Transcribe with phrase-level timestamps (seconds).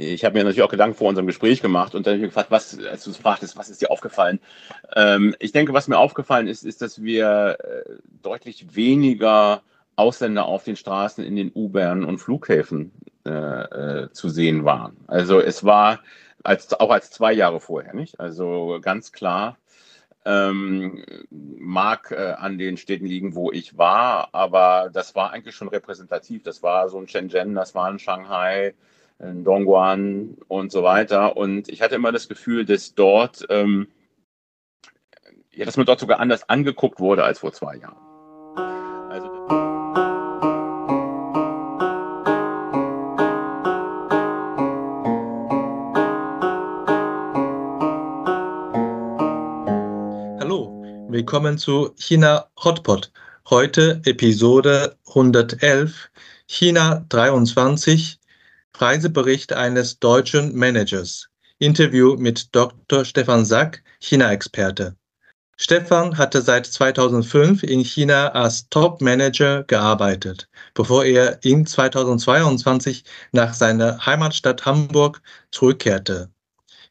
[0.00, 2.50] ich habe mir natürlich auch Gedanken vor unserem Gespräch gemacht und dann habe ich gefragt,
[2.50, 4.40] was, als du fragtest, was ist dir aufgefallen?
[4.96, 9.62] Ähm, ich denke, was mir aufgefallen ist, ist, dass wir äh, deutlich weniger
[9.96, 12.92] Ausländer auf den Straßen in den U-Bahnen und Flughäfen
[13.26, 14.96] äh, äh, zu sehen waren.
[15.06, 16.00] Also es war
[16.42, 18.18] als, auch als zwei Jahre vorher, nicht?
[18.18, 19.58] Also ganz klar,
[20.24, 25.68] ähm, mag äh, an den Städten liegen, wo ich war, aber das war eigentlich schon
[25.68, 26.42] repräsentativ.
[26.42, 28.74] Das war so ein Shenzhen, das war ein Shanghai,
[29.20, 31.36] Dongguan und so weiter.
[31.36, 33.88] Und ich hatte immer das Gefühl, dass dort, ähm,
[35.52, 37.96] ja, dass man dort sogar anders angeguckt wurde als vor zwei Jahren.
[39.10, 39.28] Also,
[50.40, 53.12] Hallo, willkommen zu China Hotpot.
[53.50, 56.10] Heute Episode 111,
[56.46, 58.19] China 23,
[58.80, 61.28] Reisebericht eines deutschen Managers.
[61.58, 63.04] Interview mit Dr.
[63.04, 64.96] Stefan Sack, China-Experte.
[65.58, 74.06] Stefan hatte seit 2005 in China als Top-Manager gearbeitet, bevor er in 2022 nach seiner
[74.06, 75.20] Heimatstadt Hamburg
[75.50, 76.30] zurückkehrte.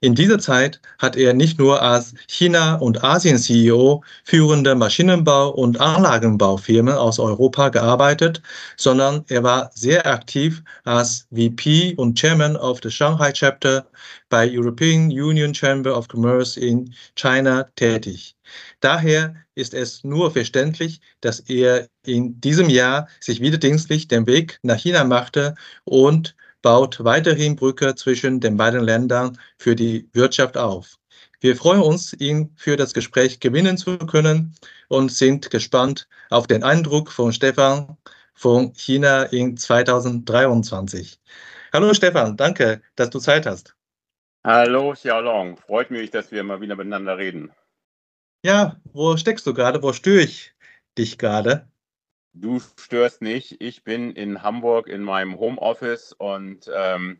[0.01, 6.93] In dieser Zeit hat er nicht nur als China- und Asien-CEO führende Maschinenbau- und Anlagenbaufirmen
[6.95, 8.41] aus Europa gearbeitet,
[8.77, 13.85] sondern er war sehr aktiv als VP und Chairman of the Shanghai Chapter
[14.29, 18.37] bei European Union Chamber of Commerce in China tätig.
[18.79, 24.59] Daher ist es nur verständlich, dass er in diesem Jahr sich wieder dienstlich den Weg
[24.63, 30.97] nach China machte und baut weiterhin Brücke zwischen den beiden Ländern für die Wirtschaft auf.
[31.39, 34.55] Wir freuen uns, ihn für das Gespräch gewinnen zu können
[34.89, 37.97] und sind gespannt auf den Eindruck von Stefan
[38.33, 41.19] von China in 2023.
[41.71, 43.75] Hallo Stefan, danke, dass du Zeit hast.
[44.45, 47.51] Hallo Xiaolong, freut mich, dass wir mal wieder miteinander reden.
[48.45, 49.83] Ja, wo steckst du gerade?
[49.83, 50.53] Wo störe ich
[50.97, 51.67] dich gerade?
[52.33, 53.61] Du störst nicht.
[53.61, 57.19] Ich bin in Hamburg in meinem Homeoffice und ähm,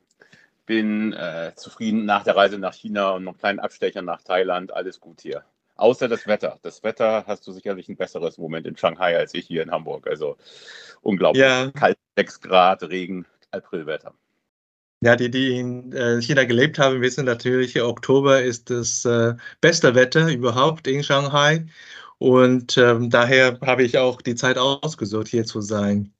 [0.66, 4.72] bin äh, zufrieden nach der Reise nach China und noch einen kleinen Abstecher nach Thailand.
[4.72, 5.44] Alles gut hier.
[5.76, 6.60] Außer das Wetter.
[6.62, 10.08] Das Wetter hast du sicherlich ein besseres Moment in Shanghai als ich hier in Hamburg.
[10.08, 10.38] Also
[11.02, 11.42] unglaublich.
[11.42, 11.72] Ja.
[11.72, 14.14] Kalt, 6 Grad, Regen, Aprilwetter.
[15.02, 19.96] Ja, die, die in äh, China gelebt haben, wissen natürlich, Oktober ist das äh, beste
[19.96, 21.66] Wetter überhaupt in Shanghai.
[22.20, 26.14] Und ähm, daher habe ich auch die Zeit ausgesucht, hier zu sein.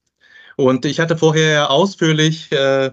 [0.58, 2.92] Und ich hatte vorher ausführlich äh,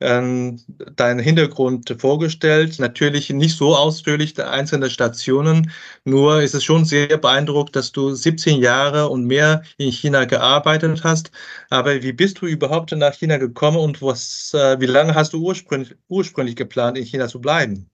[0.00, 0.60] ähm,
[0.96, 2.78] deinen Hintergrund vorgestellt.
[2.78, 5.70] Natürlich nicht so ausführlich einzelne Stationen,
[6.04, 11.04] nur ist es schon sehr beeindruckt, dass du 17 Jahre und mehr in China gearbeitet
[11.04, 11.30] hast.
[11.70, 15.42] Aber wie bist du überhaupt nach China gekommen und was, äh, wie lange hast du
[15.42, 17.90] ursprünglich, ursprünglich geplant, in China zu bleiben?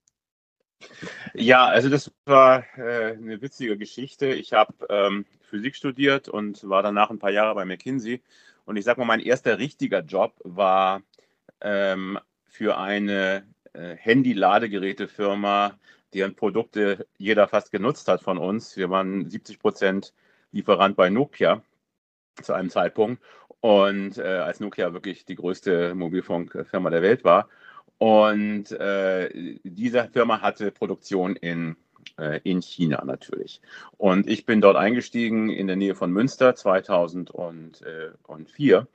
[1.34, 4.26] Ja, also das war äh, eine witzige Geschichte.
[4.28, 8.22] Ich habe ähm, Physik studiert und war danach ein paar Jahre bei McKinsey.
[8.64, 11.02] Und ich sage mal, mein erster richtiger Job war
[11.60, 15.78] ähm, für eine äh, Handy-Ladegerätefirma,
[16.14, 18.76] deren Produkte jeder fast genutzt hat von uns.
[18.76, 20.12] Wir waren 70 Prozent
[20.52, 21.62] Lieferant bei Nokia
[22.42, 23.22] zu einem Zeitpunkt
[23.60, 27.48] und äh, als Nokia wirklich die größte Mobilfunkfirma der Welt war.
[28.00, 29.30] Und äh,
[29.62, 31.76] diese Firma hatte Produktion in,
[32.18, 33.60] äh, in China natürlich.
[33.98, 38.88] Und ich bin dort eingestiegen in der Nähe von Münster 2004.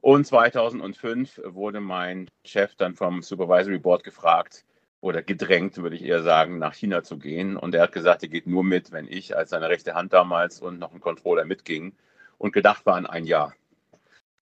[0.00, 4.64] Und 2005 wurde mein Chef dann vom Supervisory Board gefragt
[5.00, 7.56] oder gedrängt, würde ich eher sagen, nach China zu gehen.
[7.56, 10.60] Und er hat gesagt, er geht nur mit, wenn ich als seine rechte Hand damals
[10.60, 11.96] und noch ein Controller mitging.
[12.38, 13.56] Und gedacht war an ein Jahr.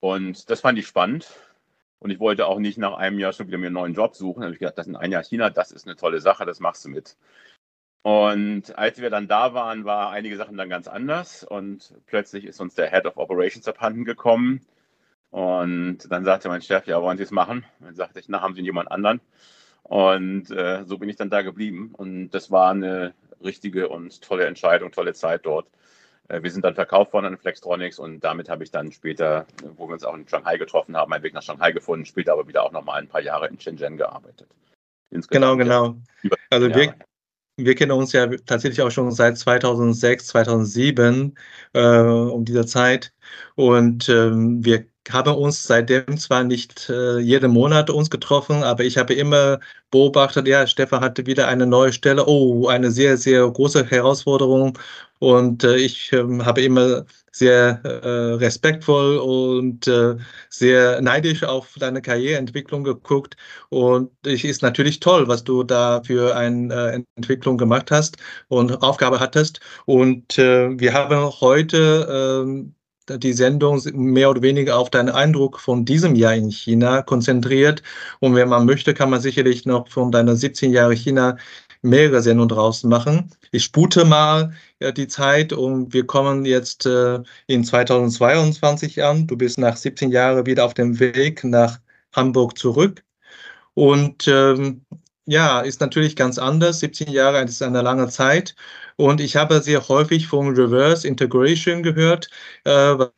[0.01, 1.27] Und das fand ich spannend.
[1.99, 4.41] Und ich wollte auch nicht nach einem Jahr schon wieder mir einen neuen Job suchen.
[4.41, 6.61] Da habe ich gedacht, das ist ein Jahr China, das ist eine tolle Sache, das
[6.61, 7.17] machst du mit.
[8.03, 11.43] Und als wir dann da waren, war einige Sachen dann ganz anders.
[11.43, 14.61] Und plötzlich ist uns der Head of Operations abhanden gekommen.
[15.31, 17.65] Und dann sagte mein Chef, ja, wollen Sie es machen?
[17.81, 19.21] Dann sagte ich, na, haben Sie jemand anderen?
[19.83, 21.95] Und äh, so bin ich dann da geblieben.
[21.97, 25.67] Und das war eine richtige und tolle Entscheidung, tolle Zeit dort.
[26.29, 29.87] Äh, wir sind dann verkauft worden an Flextronics und damit habe ich dann später, wo
[29.89, 32.65] wir uns auch in Shanghai getroffen haben, meinen Weg nach Shanghai gefunden, später aber wieder
[32.65, 34.49] auch noch mal ein paar Jahre in Shenzhen gearbeitet.
[35.11, 36.37] Insgesamt genau, genau.
[36.51, 36.95] Also wir,
[37.57, 41.37] wir kennen uns ja tatsächlich auch schon seit 2006, 2007
[41.73, 43.13] äh, um dieser Zeit
[43.55, 48.97] und ähm, wir haben uns seitdem zwar nicht äh, jeden Monat uns getroffen, aber ich
[48.97, 49.61] habe immer
[49.91, 54.79] beobachtet, ja, Stefan hatte wieder eine neue Stelle, oh, eine sehr, sehr große Herausforderung
[55.25, 60.17] Und äh, ich ähm, habe immer sehr äh, respektvoll und äh,
[60.51, 63.35] sehr neidisch auf deine Karriereentwicklung geguckt.
[63.71, 68.19] Und es ist natürlich toll, was du da für eine äh, Entwicklung gemacht hast
[68.49, 69.61] und Aufgabe hattest.
[69.87, 72.75] Und äh, wir haben heute ähm,
[73.09, 77.83] die Sendung mehr oder weniger auf deinen Eindruck von diesem Jahr in China konzentriert.
[78.21, 81.37] Und wenn man möchte, kann man sicherlich noch von deiner 17 Jahre China
[81.85, 83.31] mehrere Sendungen draußen machen.
[83.53, 89.27] Ich spute mal äh, die Zeit und wir kommen jetzt äh, in 2022 an.
[89.27, 91.79] Du bist nach 17 Jahren wieder auf dem Weg nach
[92.13, 93.05] Hamburg zurück.
[93.75, 94.85] Und ähm,
[95.27, 96.81] ja, ist natürlich ganz anders.
[96.81, 98.55] 17 Jahre ist eine lange Zeit.
[98.97, 102.31] Und ich habe sehr häufig von Reverse Integration gehört.
[102.65, 102.71] Äh,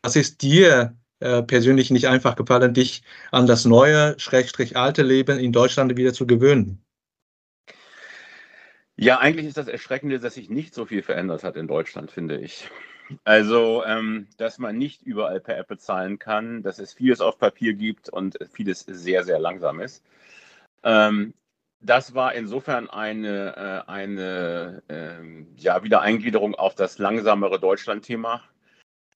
[0.03, 3.03] was ist dir äh, persönlich nicht einfach gefallen, dich
[3.33, 6.86] an das neue, schrägstrich alte Leben in Deutschland wieder zu gewöhnen?
[8.97, 12.39] Ja, eigentlich ist das Erschreckende, dass sich nicht so viel verändert hat in Deutschland, finde
[12.39, 12.69] ich.
[13.25, 17.75] Also, ähm, dass man nicht überall per App bezahlen kann, dass es vieles auf Papier
[17.75, 20.03] gibt und vieles sehr, sehr langsam ist.
[20.83, 21.35] Ähm,
[21.81, 28.43] das war insofern eine, äh, eine äh, ja, Wiedereingliederung auf das langsamere Deutschland-Thema.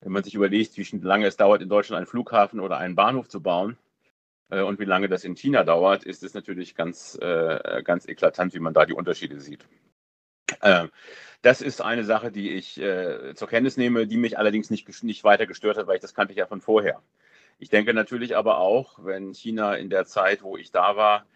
[0.03, 3.29] Wenn man sich überlegt, wie lange es dauert, in Deutschland einen Flughafen oder einen Bahnhof
[3.29, 3.77] zu bauen,
[4.51, 8.59] und wie lange das in China dauert, ist es natürlich ganz, äh, ganz eklatant, wie
[8.59, 9.67] man da die Unterschiede sieht.
[10.63, 10.91] Ähm,
[11.43, 15.25] das ist eine Sache, die ich äh, zur Kenntnis nehme, die mich allerdings nicht, nicht
[15.25, 17.01] weiter gestört hat, weil ich das kannte ich ja von vorher.
[17.59, 21.27] Ich denke natürlich aber auch, wenn China in der Zeit, wo ich da war,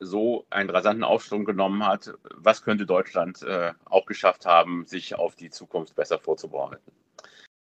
[0.00, 3.46] so einen rasanten Aufschwung genommen hat, was könnte Deutschland
[3.84, 6.90] auch geschafft haben, sich auf die Zukunft besser vorzubereiten.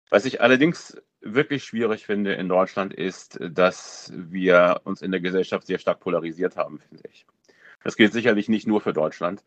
[0.09, 5.68] Was ich allerdings wirklich schwierig finde in Deutschland ist, dass wir uns in der Gesellschaft
[5.68, 7.25] sehr stark polarisiert haben, finde ich.
[7.83, 9.44] Das gilt sicherlich nicht nur für Deutschland,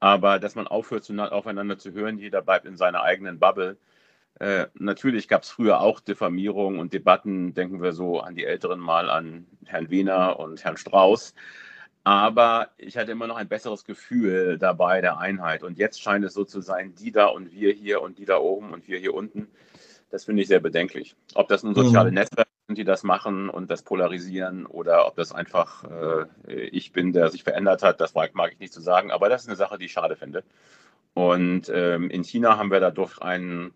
[0.00, 3.78] aber dass man aufhört, aufeinander zu hören, jeder bleibt in seiner eigenen Bubble.
[4.40, 8.80] Äh, natürlich gab es früher auch Diffamierungen und Debatten, denken wir so an die Älteren
[8.80, 11.34] mal an Herrn Wehner und Herrn Strauß.
[12.02, 15.62] Aber ich hatte immer noch ein besseres Gefühl dabei der Einheit.
[15.62, 18.36] Und jetzt scheint es so zu sein, die da und wir hier und die da
[18.38, 19.48] oben und wir hier unten.
[20.14, 21.16] Das finde ich sehr bedenklich.
[21.34, 22.14] Ob das nun soziale mhm.
[22.14, 26.26] Netzwerke sind, die das machen und das polarisieren oder ob das einfach äh,
[26.68, 29.10] ich bin, der sich verändert hat, das mag, mag, ich nicht zu sagen.
[29.10, 30.44] Aber das ist eine Sache, die ich schade finde.
[31.14, 33.74] Und ähm, in China haben wir dadurch einen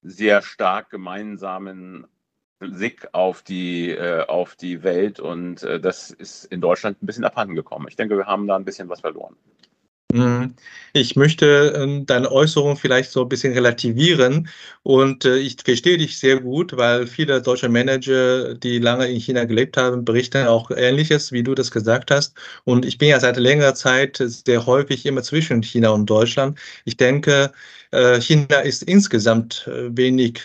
[0.00, 2.06] sehr stark gemeinsamen
[2.60, 7.24] Blick auf die, äh, auf die Welt und äh, das ist in Deutschland ein bisschen
[7.24, 7.88] abhanden gekommen.
[7.88, 9.34] Ich denke, wir haben da ein bisschen was verloren.
[10.14, 10.54] Mhm.
[10.92, 14.48] Ich möchte äh, deine Äußerung vielleicht so ein bisschen relativieren
[14.84, 19.42] und äh, ich verstehe dich sehr gut, weil viele deutsche Manager, die lange in China
[19.44, 22.36] gelebt haben, berichten auch Ähnliches, wie du das gesagt hast.
[22.62, 26.60] Und ich bin ja seit längerer Zeit sehr häufig immer zwischen China und Deutschland.
[26.84, 27.50] Ich denke,
[27.90, 30.42] äh, China ist insgesamt äh, wenig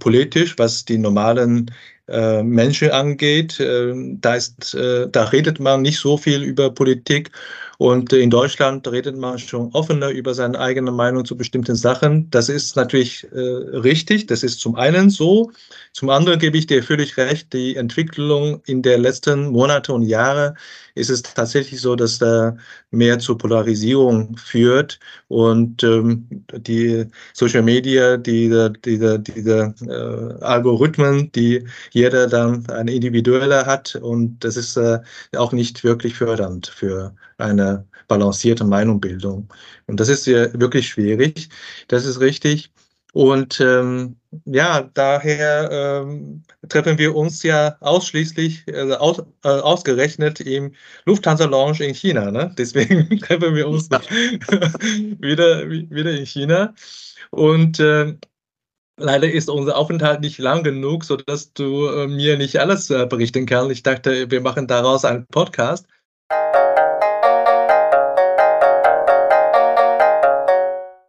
[0.00, 1.70] politisch, was die normalen
[2.08, 3.60] Menschen angeht.
[3.60, 7.30] Ähm, da, ist, da redet man nicht so viel über Politik
[7.78, 12.30] und in Deutschland redet man schon offener über seine eigene Meinung zu bestimmten Sachen.
[12.30, 14.26] Das ist natürlich äh, richtig.
[14.26, 15.50] Das ist zum einen so.
[15.92, 17.52] Zum anderen gebe ich dir völlig recht.
[17.52, 20.54] Die Entwicklung in der letzten Monate und Jahre
[20.94, 22.56] ist es tatsächlich so, dass da
[22.90, 26.26] mehr zur Polarisierung führt und ähm,
[26.56, 34.38] die Social Media, diese, diese, diese äh, Algorithmen, die jeder dann eine individuelle hat und
[34.44, 35.00] das ist äh,
[35.36, 39.48] auch nicht wirklich fördernd für eine balancierte Meinungbildung.
[39.86, 41.48] Und das ist ja wirklich schwierig.
[41.88, 42.72] Das ist richtig.
[43.14, 50.72] Und ähm, ja, daher ähm, treffen wir uns ja ausschließlich, äh, aus, äh, ausgerechnet im
[51.04, 52.32] Lufthansa Lounge in China.
[52.32, 52.52] Ne?
[52.58, 53.88] Deswegen treffen wir uns
[55.20, 56.74] wieder, wieder in China.
[57.30, 58.16] Und äh,
[58.96, 63.46] leider ist unser Aufenthalt nicht lang genug, sodass du äh, mir nicht alles äh, berichten
[63.46, 63.70] kannst.
[63.70, 65.86] Ich dachte, wir machen daraus einen Podcast.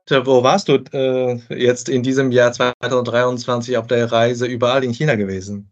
[0.10, 5.16] Wo warst du äh, jetzt in diesem Jahr 2023 auf der Reise überall in China
[5.16, 5.70] gewesen?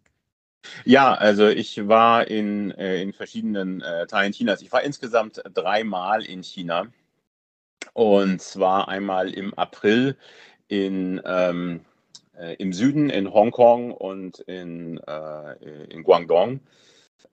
[0.85, 4.61] Ja, also ich war in, äh, in verschiedenen äh, Teilen Chinas.
[4.61, 6.87] Ich war insgesamt dreimal in China.
[7.93, 10.15] Und zwar einmal im April
[10.67, 11.81] in, ähm,
[12.35, 16.59] äh, im Süden in Hongkong und in, äh, in Guangdong.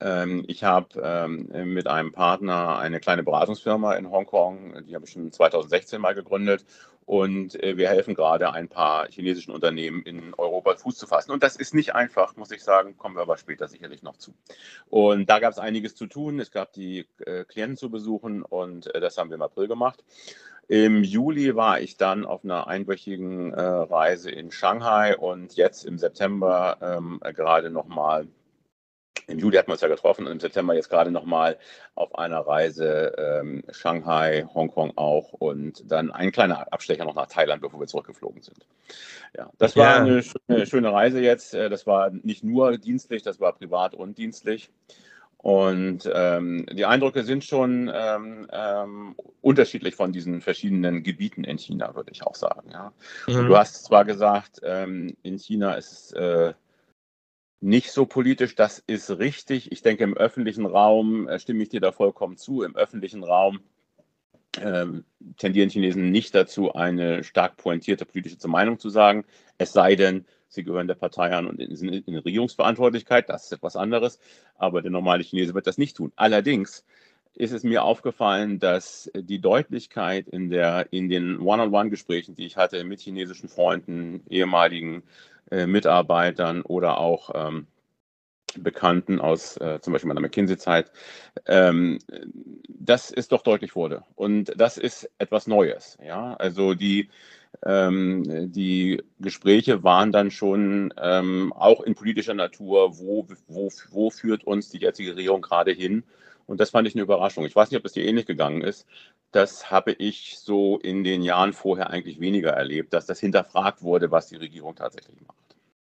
[0.01, 5.13] Ähm, ich habe ähm, mit einem Partner eine kleine Beratungsfirma in Hongkong, die habe ich
[5.13, 6.65] schon 2016 mal gegründet.
[7.11, 11.33] Und äh, wir helfen gerade ein paar chinesischen Unternehmen in Europa Fuß zu fassen.
[11.33, 14.33] Und das ist nicht einfach, muss ich sagen, kommen wir aber später sicherlich noch zu.
[14.89, 16.39] Und da gab es einiges zu tun.
[16.39, 20.05] Es gab die äh, Klienten zu besuchen und äh, das haben wir im April gemacht.
[20.69, 26.79] Im Juli war ich dann auf einer einwöchigen Reise in Shanghai und jetzt im September
[26.81, 28.29] ähm, gerade nochmal
[29.27, 31.59] im Juli hatten wir uns ja getroffen und im September jetzt gerade nochmal
[31.95, 37.63] auf einer Reise ähm, Shanghai, Hongkong auch und dann ein kleiner Abstecher noch nach Thailand,
[37.63, 38.67] bevor wir zurückgeflogen sind.
[39.37, 40.03] Ja, das war ja.
[40.03, 41.55] eine, schöne, schöne Reise jetzt.
[41.55, 44.71] Äh, das war nicht nur dienstlich, das war privat und dienstlich.
[45.43, 51.95] Und ähm, die Eindrücke sind schon ähm, ähm, unterschiedlich von diesen verschiedenen Gebieten in China,
[51.95, 52.71] würde ich auch sagen.
[52.71, 52.93] Ja.
[53.27, 53.47] Mhm.
[53.47, 56.53] Du hast zwar gesagt, ähm, in China ist es äh,
[57.61, 59.71] nicht so politisch, das ist richtig.
[59.73, 62.63] Ich denke, im öffentlichen Raum äh, stimme ich dir da vollkommen zu.
[62.63, 63.61] Im öffentlichen Raum
[64.59, 64.87] äh,
[65.37, 69.25] tendieren Chinesen nicht dazu, eine stark pointierte politische Meinung zu sagen,
[69.59, 73.77] es sei denn, sie gehören der Partei an und sind in Regierungsverantwortlichkeit, das ist etwas
[73.77, 74.19] anderes,
[74.57, 76.13] aber der normale Chinese wird das nicht tun.
[76.17, 76.85] Allerdings
[77.35, 82.83] ist es mir aufgefallen, dass die Deutlichkeit in, der, in den One-on-One-Gesprächen, die ich hatte
[82.85, 85.03] mit chinesischen Freunden, ehemaligen
[85.51, 87.67] äh, Mitarbeitern oder auch ähm,
[88.59, 90.91] Bekannten aus äh, zum Beispiel meiner McKinsey-Zeit,
[91.47, 91.99] ähm,
[92.69, 94.03] dass es doch deutlich wurde.
[94.17, 95.99] Und das ist etwas Neues.
[96.05, 96.35] Ja?
[96.35, 97.09] Also die,
[97.65, 104.45] ähm, die Gespräche waren dann schon ähm, auch in politischer Natur, wo, wo, wo führt
[104.45, 106.03] uns die jetzige Regierung gerade hin?
[106.51, 107.47] Und das fand ich eine Überraschung.
[107.47, 108.85] Ich weiß nicht, ob es dir ähnlich gegangen ist.
[109.31, 114.11] Das habe ich so in den Jahren vorher eigentlich weniger erlebt, dass das hinterfragt wurde,
[114.11, 115.39] was die Regierung tatsächlich macht.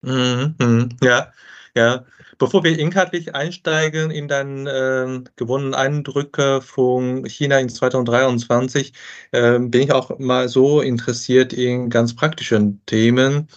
[0.01, 1.31] Mhm, mhm, ja,
[1.73, 2.03] ja.
[2.37, 8.91] Bevor wir inhaltlich einsteigen in deinen äh, gewonnenen Eindrücke von China in 2023,
[9.31, 13.47] äh, bin ich auch mal so interessiert in ganz praktischen Themen.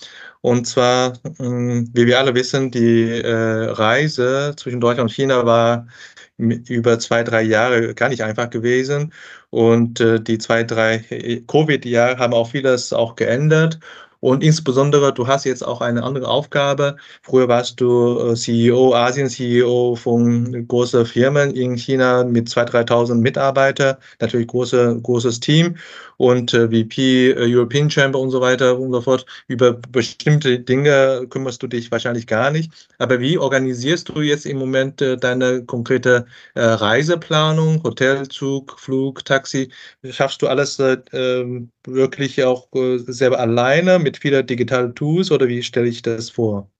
[0.42, 5.88] Und zwar, äh, wie wir alle wissen, die äh, Reise zwischen Deutschland und China war
[6.36, 9.12] über zwei, drei Jahre gar nicht einfach gewesen.
[9.50, 13.78] Und äh, die zwei, drei äh, Covid-Jahre haben auch vieles auch geändert.
[14.24, 16.96] Und insbesondere, du hast jetzt auch eine andere Aufgabe.
[17.20, 23.96] Früher warst du äh, CEO, Asien-CEO von großen Firmen in China mit 2.000, 3.000 Mitarbeitern,
[24.20, 25.76] natürlich große, großes Team
[26.16, 29.26] und äh, VP äh, European Chamber und so weiter und so fort.
[29.48, 32.88] Über bestimmte Dinge kümmerst du dich wahrscheinlich gar nicht.
[32.98, 39.70] Aber wie organisierst du jetzt im Moment äh, deine konkrete Reiseplanung, Hotelzug, Flug, Taxi?
[40.10, 42.68] Schaffst du alles äh, ähm, wirklich auch
[43.06, 46.70] selber alleine mit vielen digitalen Tools oder wie stelle ich das vor?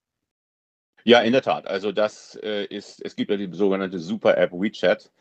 [1.07, 1.67] Ja, in der Tat.
[1.67, 5.11] Also das äh, ist, es gibt ja die sogenannte Super-App WeChat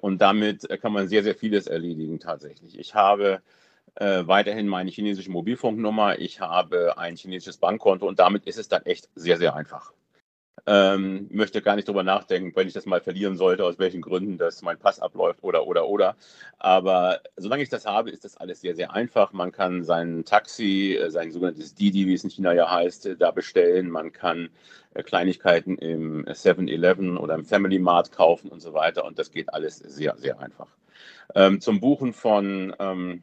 [0.00, 2.78] und damit kann man sehr, sehr vieles erledigen tatsächlich.
[2.78, 3.40] Ich habe
[3.94, 8.82] äh, weiterhin meine chinesische Mobilfunknummer, ich habe ein chinesisches Bankkonto und damit ist es dann
[8.86, 9.92] echt sehr, sehr einfach.
[10.66, 14.38] Ähm, möchte gar nicht drüber nachdenken, wenn ich das mal verlieren sollte, aus welchen Gründen,
[14.38, 16.14] dass mein Pass abläuft oder, oder, oder.
[16.58, 19.32] Aber solange ich das habe, ist das alles sehr, sehr einfach.
[19.32, 23.16] Man kann sein Taxi, äh, sein sogenanntes Didi, wie es in China ja heißt, äh,
[23.16, 23.90] da bestellen.
[23.90, 24.50] Man kann
[24.94, 29.04] äh, Kleinigkeiten im 7-Eleven oder im Family Mart kaufen und so weiter.
[29.04, 30.68] Und das geht alles sehr, sehr einfach.
[31.34, 33.22] Ähm, zum Buchen von ähm,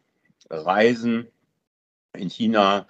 [0.50, 1.27] Reisen
[2.13, 2.88] in China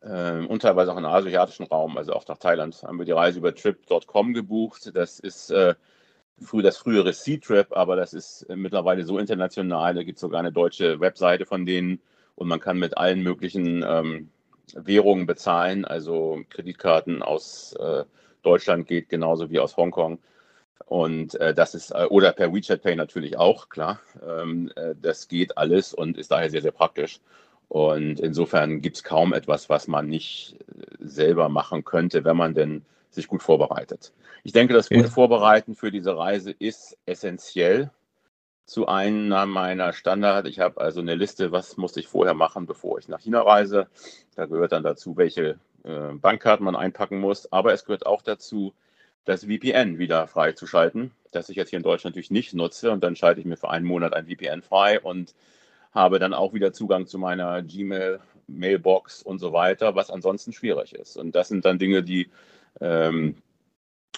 [0.00, 3.38] äh, und teilweise auch im asiatischen Raum, also auch nach Thailand, haben wir die Reise
[3.38, 4.90] über trip.com gebucht.
[4.94, 5.74] Das ist äh,
[6.40, 9.94] früh, das frühere Sea-Trip, aber das ist äh, mittlerweile so international.
[9.94, 12.00] Da gibt es sogar eine deutsche Webseite von denen
[12.34, 14.30] und man kann mit allen möglichen ähm,
[14.74, 18.04] Währungen bezahlen, also Kreditkarten aus äh,
[18.42, 20.18] Deutschland geht genauso wie aus Hongkong.
[20.86, 24.00] Und äh, das ist, äh, oder per WeChat Pay natürlich auch, klar.
[24.24, 27.20] Ähm, äh, das geht alles und ist daher sehr, sehr praktisch.
[27.68, 32.54] Und insofern gibt es kaum etwas, was man nicht äh, selber machen könnte, wenn man
[32.54, 34.12] denn sich gut vorbereitet.
[34.44, 37.90] Ich denke, das gute Vorbereiten für diese Reise ist essentiell
[38.66, 40.46] zu einer meiner Standard.
[40.46, 43.88] Ich habe also eine Liste, was muss ich vorher machen, bevor ich nach China reise.
[44.34, 47.50] Da gehört dann dazu, welche äh, Bankkarten man einpacken muss.
[47.52, 48.74] Aber es gehört auch dazu,
[49.24, 52.90] das VPN wieder freizuschalten, das ich jetzt hier in Deutschland natürlich nicht nutze.
[52.90, 55.34] Und dann schalte ich mir für einen Monat ein VPN frei und
[55.96, 60.94] habe dann auch wieder Zugang zu meiner Gmail, Mailbox und so weiter, was ansonsten schwierig
[60.94, 61.16] ist.
[61.16, 62.30] Und das sind dann Dinge, die,
[62.80, 63.36] ähm,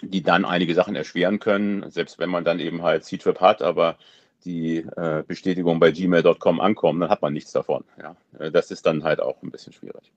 [0.02, 3.96] die dann einige Sachen erschweren können, selbst wenn man dann eben halt C-Trip hat, aber
[4.44, 7.84] die äh, Bestätigung bei gmail.com ankommen, dann hat man nichts davon.
[8.00, 8.16] Ja.
[8.38, 10.12] Äh, das ist dann halt auch ein bisschen schwierig.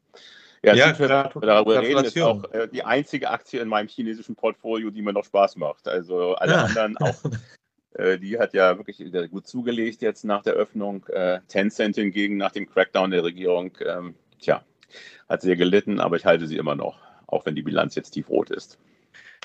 [0.63, 4.91] Ja, ja klar, darüber reden ist auch äh, die einzige Aktie in meinem chinesischen Portfolio,
[4.91, 5.87] die mir noch Spaß macht.
[5.87, 6.63] Also alle ja.
[6.65, 7.15] anderen auch
[7.97, 8.99] die hat ja wirklich
[9.31, 11.05] gut zugelegt jetzt nach der Öffnung.
[11.07, 14.63] Äh, Tencent hingegen nach dem Crackdown der Regierung, ähm, tja,
[15.27, 18.49] hat sehr gelitten, aber ich halte sie immer noch, auch wenn die Bilanz jetzt tiefrot
[18.51, 18.77] ist.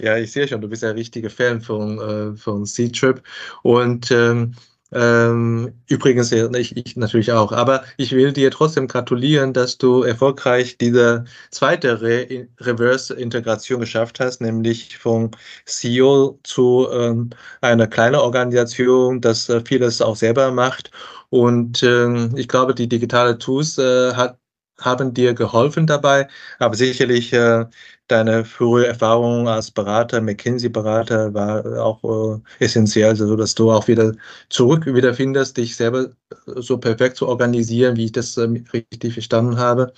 [0.01, 3.23] Ja, ich sehe schon, du bist ja richtiger Fan von, äh, von C-Trip.
[3.63, 4.55] Und ähm,
[4.93, 7.53] Ähm, übrigens, ich, ich natürlich auch.
[7.53, 14.41] Aber ich will dir trotzdem gratulieren, dass du erfolgreich diese zweite Re Reverse-Integration geschafft hast,
[14.41, 15.33] nämlich vom
[15.65, 20.91] CEO zu ähm, einer kleinen Organisation, das äh, vieles auch selber macht.
[21.31, 24.39] Und ähm, ich glaube, die digitale Tools äh, hat
[24.79, 26.29] haben dir geholfen dabei,
[26.59, 27.65] aber sicherlich äh,
[28.09, 34.13] deine frühe Erfahrung als Berater, McKinsey-Berater war auch äh, essentiell, also dass du auch wieder
[34.49, 39.59] zurück wiederfindest, dich selber äh, so perfekt zu organisieren, wie ich das äh, richtig verstanden
[39.59, 39.93] habe.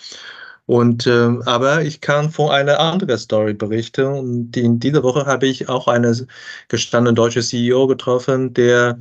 [0.66, 4.04] Und äh, aber ich kann von einer anderen Story berichten.
[4.06, 6.28] Und in dieser Woche habe ich auch einen
[6.68, 8.98] gestandenen deutschen CEO getroffen, der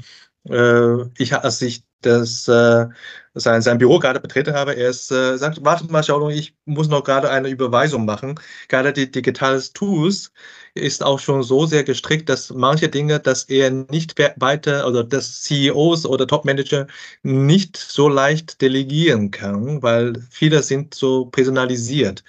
[0.49, 2.85] äh, ich, als ich das äh,
[3.33, 4.75] sein, sein Büro gerade betreten habe.
[4.75, 8.39] Er ist, äh, sagt, warte mal, Xiaolong, ich muss noch gerade eine Überweisung machen.
[8.67, 10.31] Gerade die digitales Tools
[10.73, 15.41] ist auch schon so sehr gestrickt, dass manche Dinge, dass er nicht weiter oder dass
[15.43, 16.87] CEOs oder Topmanager
[17.23, 22.23] nicht so leicht delegieren kann, weil viele sind so personalisiert.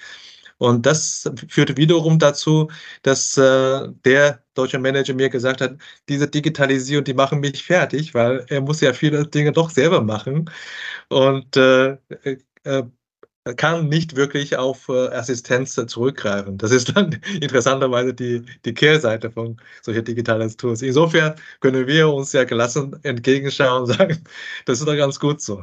[0.59, 2.69] Und das führte wiederum dazu,
[3.03, 5.77] dass äh, der deutsche Manager mir gesagt hat,
[6.09, 10.51] diese Digitalisierung, die machen mich fertig, weil er muss ja viele Dinge doch selber machen
[11.11, 11.99] und äh,
[12.65, 12.85] äh,
[13.57, 16.59] kann nicht wirklich auf äh, Assistenz zurückgreifen.
[16.59, 20.83] Das ist dann interessanterweise die, die Kehrseite von solchen digitalen Tools.
[20.83, 24.23] Insofern können wir uns ja gelassen entgegenschauen und sagen,
[24.67, 25.63] das ist doch ganz gut so.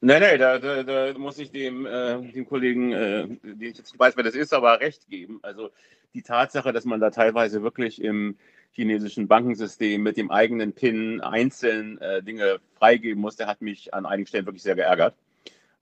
[0.00, 3.92] Nein, nein, da, da, da, muss ich dem, äh, dem Kollegen, äh, den ich jetzt
[3.92, 5.40] nicht weiß, wer das ist, aber recht geben.
[5.42, 5.70] Also
[6.14, 8.36] die Tatsache, dass man da teilweise wirklich im
[8.70, 14.06] chinesischen Bankensystem mit dem eigenen PIN einzeln äh, Dinge freigeben muss, der hat mich an
[14.06, 15.16] einigen Stellen wirklich sehr geärgert.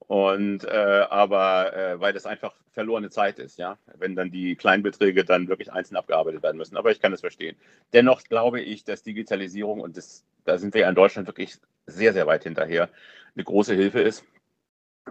[0.07, 5.25] Und äh, aber äh, weil das einfach verlorene Zeit ist, ja, wenn dann die Kleinbeträge
[5.25, 6.77] dann wirklich einzeln abgearbeitet werden müssen.
[6.77, 7.57] Aber ich kann das verstehen.
[7.91, 12.13] Dennoch glaube ich, dass Digitalisierung und das, da sind wir ja in Deutschland wirklich sehr,
[12.13, 12.89] sehr weit hinterher,
[13.35, 14.23] eine große Hilfe ist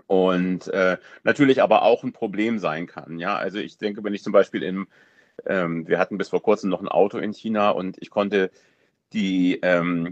[0.07, 3.19] und äh, natürlich aber auch ein Problem sein kann.
[3.19, 4.89] Ja, also ich denke, wenn ich zum Beispiel im,
[5.45, 8.51] ähm, wir hatten bis vor kurzem noch ein Auto in China und ich konnte
[9.13, 10.11] die, ähm, äh,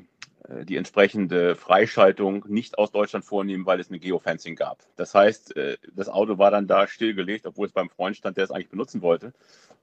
[0.64, 4.78] die entsprechende Freischaltung nicht aus Deutschland vornehmen, weil es eine Geofencing gab.
[4.96, 8.44] Das heißt, äh, das Auto war dann da stillgelegt, obwohl es beim Freund stand, der
[8.44, 9.33] es eigentlich benutzen wollte.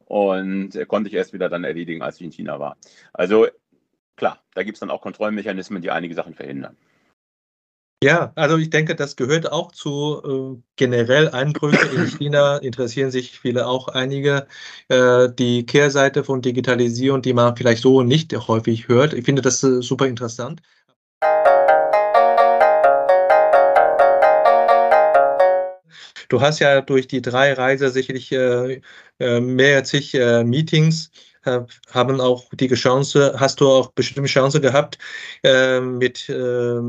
[0.06, 2.78] Und äh, konnte ich erst wieder dann erledigen, als ich in China war.
[3.14, 3.48] Also
[4.16, 6.78] klar, da gibt es dann auch Kontrollmechanismen, die einige Sachen verhindern.
[8.04, 12.58] Ja, also ich denke, das gehört auch zu äh, generell Einbrüche in China.
[12.58, 14.48] Interessieren sich viele auch einige.
[14.88, 19.14] Äh, die Kehrseite von Digitalisierung, die man vielleicht so nicht häufig hört.
[19.14, 20.62] Ich finde das äh, super interessant.
[26.30, 28.82] Du hast ja durch die drei Reise sicherlich äh,
[29.20, 30.16] äh, mehr als zig
[31.46, 34.98] haben auch die Chance, hast du auch bestimmte Chance gehabt,
[35.44, 36.80] äh, mit äh,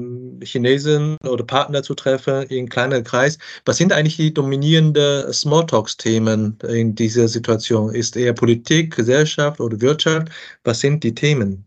[0.44, 3.38] Chinesen oder Partner zu treffen in kleinen Kreis.
[3.64, 7.94] Was sind eigentlich die dominierenden Smalltalks-Themen in dieser Situation?
[7.94, 10.28] Ist eher Politik, Gesellschaft oder Wirtschaft?
[10.64, 11.64] Was sind die Themen?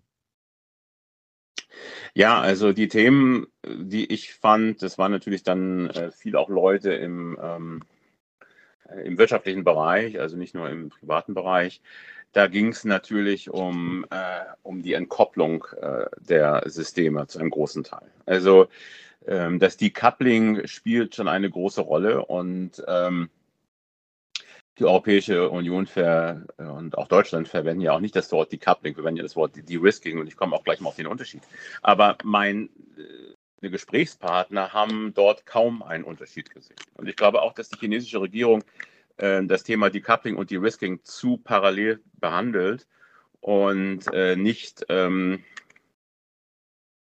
[2.17, 6.93] Ja, also die Themen, die ich fand, das waren natürlich dann äh, viel auch Leute
[6.93, 7.81] im, ähm,
[9.03, 11.81] im wirtschaftlichen Bereich, also nicht nur im privaten Bereich.
[12.35, 17.85] Da ging es natürlich um, äh, um die Entkopplung äh, der Systeme zu einem großen
[17.85, 18.11] Teil.
[18.25, 18.67] Also
[19.25, 23.29] ähm, das Decoupling spielt schon eine große Rolle und ähm,
[24.77, 28.91] die Europäische Union ver, äh, und auch Deutschland verwenden ja auch nicht das Wort Decoupling,
[28.91, 31.41] wir verwenden ja das Wort De-Risking und ich komme auch gleich mal auf den Unterschied.
[31.83, 32.69] Aber mein
[33.61, 36.75] äh, Gesprächspartner haben dort kaum einen Unterschied gesehen.
[36.95, 38.61] Und ich glaube auch, dass die chinesische Regierung
[39.17, 42.87] äh, das Thema Decoupling und De-Risking zu parallel behandelt
[43.39, 45.43] und äh, nicht, ähm,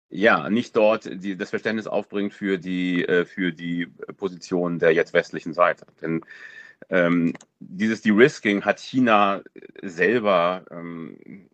[0.08, 5.12] ja, nicht dort die, das Verständnis aufbringt für die, äh, für die Position der jetzt
[5.12, 5.86] westlichen Seite.
[6.00, 6.24] Denn
[6.90, 9.42] ähm, dieses De-Risking hat China
[9.82, 11.48] selber ähm,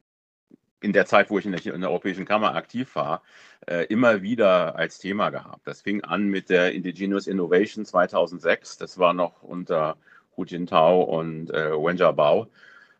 [0.85, 3.23] in der Zeit, wo ich in der, in der Europäischen Kammer aktiv war,
[3.67, 5.67] äh, immer wieder als Thema gehabt.
[5.67, 8.77] Das fing an mit der Indigenous Innovation 2006.
[8.77, 9.97] Das war noch unter
[10.37, 12.49] Hu Jintao und äh, Wen Jiabao,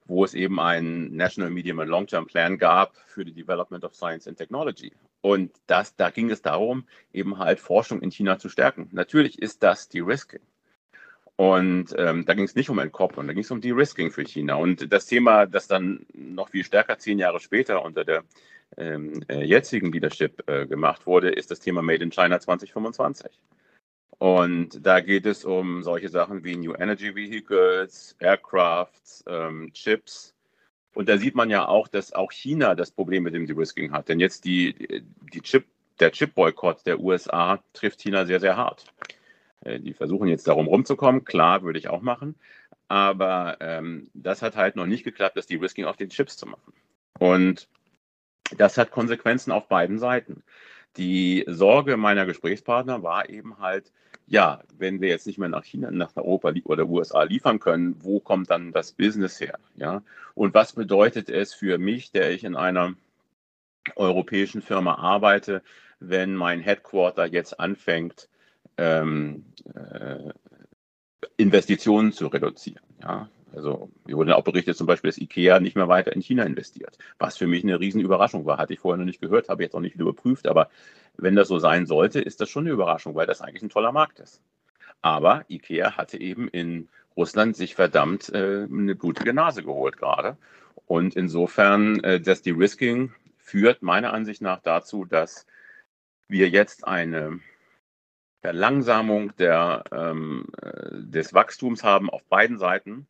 [0.07, 4.29] wo es eben einen National Medium and Long-Term Plan gab für die Development of Science
[4.29, 4.93] and Technology.
[5.21, 8.89] Und das, da ging es darum, eben halt Forschung in China zu stärken.
[8.93, 10.41] Natürlich ist das De-Risking.
[11.37, 14.55] Und ähm, da ging es nicht um Entkopplung, da ging es um De-Risking für China.
[14.55, 18.23] Und das Thema, das dann noch viel stärker zehn Jahre später unter der
[18.77, 23.41] ähm, äh, jetzigen Leadership äh, gemacht wurde, ist das Thema Made in China 2025.
[24.19, 30.35] Und da geht es um solche Sachen wie New Energy Vehicles, Aircrafts, ähm, Chips.
[30.95, 34.09] Und da sieht man ja auch, dass auch China das Problem mit dem De-Risking hat.
[34.09, 35.67] Denn jetzt die, die Chip
[36.01, 38.87] der Chip-Boykott der USA trifft China sehr, sehr hart.
[39.65, 41.25] Äh, die versuchen jetzt darum rumzukommen.
[41.25, 42.37] Klar, würde ich auch machen.
[42.89, 46.73] Aber ähm, das hat halt noch nicht geklappt, das De-Risking auf den Chips zu machen.
[47.19, 47.69] Und
[48.57, 50.45] das hat Konsequenzen auf beiden Seiten.
[50.97, 53.93] Die Sorge meiner Gesprächspartner war eben halt,
[54.27, 58.21] ja, wenn wir jetzt nicht mehr nach China, nach Europa oder USA liefern können, wo
[58.21, 59.59] kommt dann das Business her?
[59.77, 60.03] Ja?
[60.35, 62.95] Und was bedeutet es für mich, der ich in einer
[63.97, 65.63] europäischen Firma arbeite,
[66.01, 68.29] wenn mein Headquarter jetzt anfängt,
[68.79, 70.33] ähm, äh,
[71.37, 72.85] Investitionen zu reduzieren?
[73.03, 73.29] Ja?
[73.55, 76.99] Also mir wurde auch berichtet zum Beispiel, dass IKEA nicht mehr weiter in China investiert,
[77.19, 78.59] was für mich eine Riesenüberraschung war.
[78.59, 80.71] Hatte ich vorher noch nicht gehört, habe jetzt auch nicht überprüft, aber
[81.17, 83.93] wenn das so sein sollte, ist das schon eine Überraschung, weil das eigentlich ein toller
[83.93, 84.43] Markt ist.
[85.03, 90.37] Aber IKEA hatte eben in Russland sich verdammt äh, eine blutige Nase geholt gerade.
[90.87, 95.47] Und insofern, äh, das De-Risking führt meiner Ansicht nach dazu, dass
[96.29, 97.41] wir jetzt eine
[98.41, 103.07] Verlangsamung der, ähm, äh, des Wachstums haben auf beiden Seiten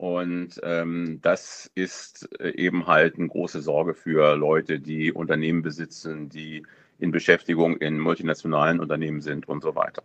[0.00, 6.30] und ähm, das ist äh, eben halt eine große Sorge für Leute, die Unternehmen besitzen,
[6.30, 6.62] die
[7.00, 10.02] in Beschäftigung in multinationalen Unternehmen sind und so weiter.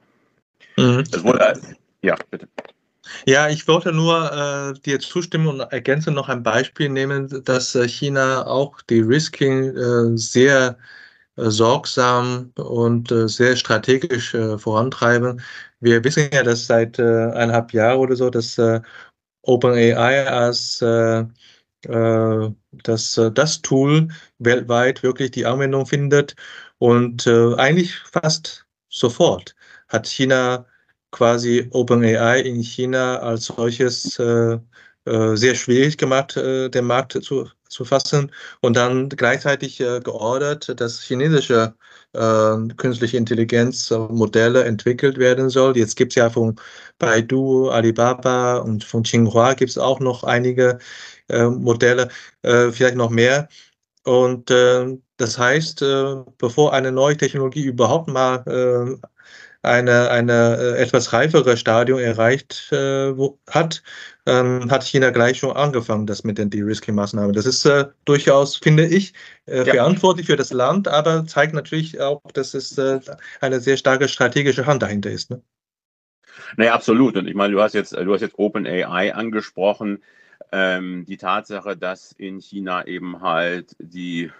[0.75, 1.05] Mhm.
[1.09, 1.57] Das wurde,
[2.01, 2.49] ja, bitte.
[3.25, 7.87] Ja, ich wollte nur äh, dir zustimmen und ergänzen noch ein Beispiel nehmen, dass äh,
[7.87, 10.77] China auch die Risking äh, sehr
[11.37, 15.41] äh, sorgsam und äh, sehr strategisch vorantreiben.
[15.79, 18.59] Wir wissen ja, dass seit eineinhalb Jahren oder so, dass
[19.45, 21.23] OpenAI als äh,
[21.87, 22.51] äh,
[22.83, 24.07] das, das Tool
[24.39, 26.35] weltweit wirklich die Anwendung findet.
[26.77, 29.55] Und äh, eigentlich fast sofort
[29.87, 30.65] hat China
[31.11, 34.59] quasi OpenAI in China als solches äh,
[35.05, 41.75] sehr schwierig gemacht, den Markt zu, zu fassen und dann gleichzeitig äh, geordert, dass chinesische
[42.13, 45.77] äh, künstliche Intelligenzmodelle entwickelt werden soll.
[45.77, 46.55] Jetzt gibt es ja von
[46.97, 50.79] Baidu, Alibaba und von Tsinghua gibt es auch noch einige
[51.29, 52.09] äh, Modelle,
[52.43, 53.49] vielleicht noch mehr.
[54.03, 54.51] Und
[55.17, 55.83] das heißt,
[56.37, 58.99] bevor eine neue Technologie überhaupt mal
[59.65, 63.83] eine, eine äh, etwas reifere Stadium erreicht äh, wo, hat,
[64.25, 67.33] ähm, hat China gleich schon angefangen, das mit den De-Risking-Maßnahmen.
[67.33, 69.13] Das ist äh, durchaus, finde ich,
[69.45, 69.73] äh, ja.
[69.73, 72.99] verantwortlich für das Land, aber zeigt natürlich auch, dass es äh,
[73.41, 75.29] eine sehr starke strategische Hand dahinter ist.
[75.29, 75.41] Ne?
[76.57, 77.17] Naja, absolut.
[77.17, 80.03] Und ich meine, du hast jetzt, du hast jetzt OpenAI angesprochen.
[80.51, 84.31] Ähm, die Tatsache, dass in China eben halt die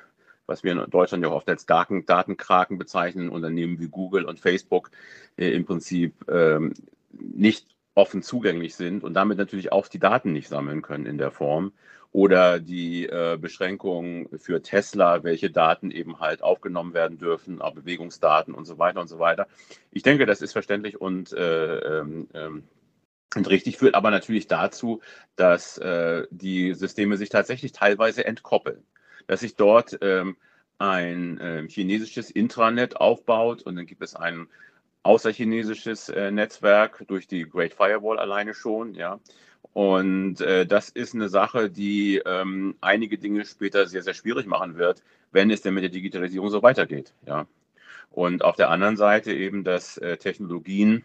[0.47, 4.91] was wir in Deutschland ja oft als Daten, Datenkraken bezeichnen, Unternehmen wie Google und Facebook
[5.38, 6.73] äh, im Prinzip ähm,
[7.12, 11.31] nicht offen zugänglich sind und damit natürlich auch die Daten nicht sammeln können in der
[11.31, 11.71] Form.
[12.12, 18.53] Oder die äh, Beschränkungen für Tesla, welche Daten eben halt aufgenommen werden dürfen, auch Bewegungsdaten
[18.53, 19.47] und so weiter und so weiter.
[19.91, 22.63] Ich denke, das ist verständlich und, äh, ähm, ähm
[23.36, 25.01] und richtig, führt aber natürlich dazu,
[25.36, 28.86] dass äh, die Systeme sich tatsächlich teilweise entkoppeln
[29.27, 30.35] dass sich dort ähm,
[30.77, 34.47] ein äh, chinesisches Intranet aufbaut und dann gibt es ein
[35.03, 39.19] außerchinesisches äh, Netzwerk durch die Great Firewall alleine schon, ja.
[39.73, 44.77] Und äh, das ist eine Sache, die ähm, einige Dinge später sehr, sehr schwierig machen
[44.77, 47.47] wird, wenn es denn mit der Digitalisierung so weitergeht, ja.
[48.11, 51.03] Und auf der anderen Seite eben, dass äh, Technologien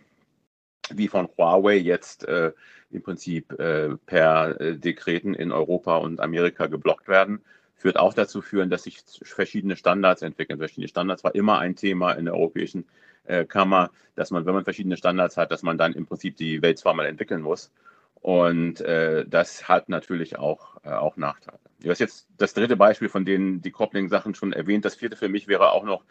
[0.93, 2.53] wie von Huawei jetzt äh,
[2.91, 7.41] im Prinzip äh, per Dekreten in Europa und Amerika geblockt werden
[7.81, 10.59] führt auch dazu führen, dass sich verschiedene Standards entwickeln.
[10.59, 12.85] Verschiedene Standards war immer ein Thema in der Europäischen
[13.25, 16.61] äh, Kammer, dass man, wenn man verschiedene Standards hat, dass man dann im Prinzip die
[16.61, 17.73] Welt zweimal entwickeln muss.
[18.21, 21.59] Und äh, das hat natürlich auch, äh, auch Nachteile.
[21.81, 24.85] Du hast jetzt das dritte Beispiel von den Decoupling-Sachen schon erwähnt.
[24.85, 26.05] Das vierte für mich wäre auch noch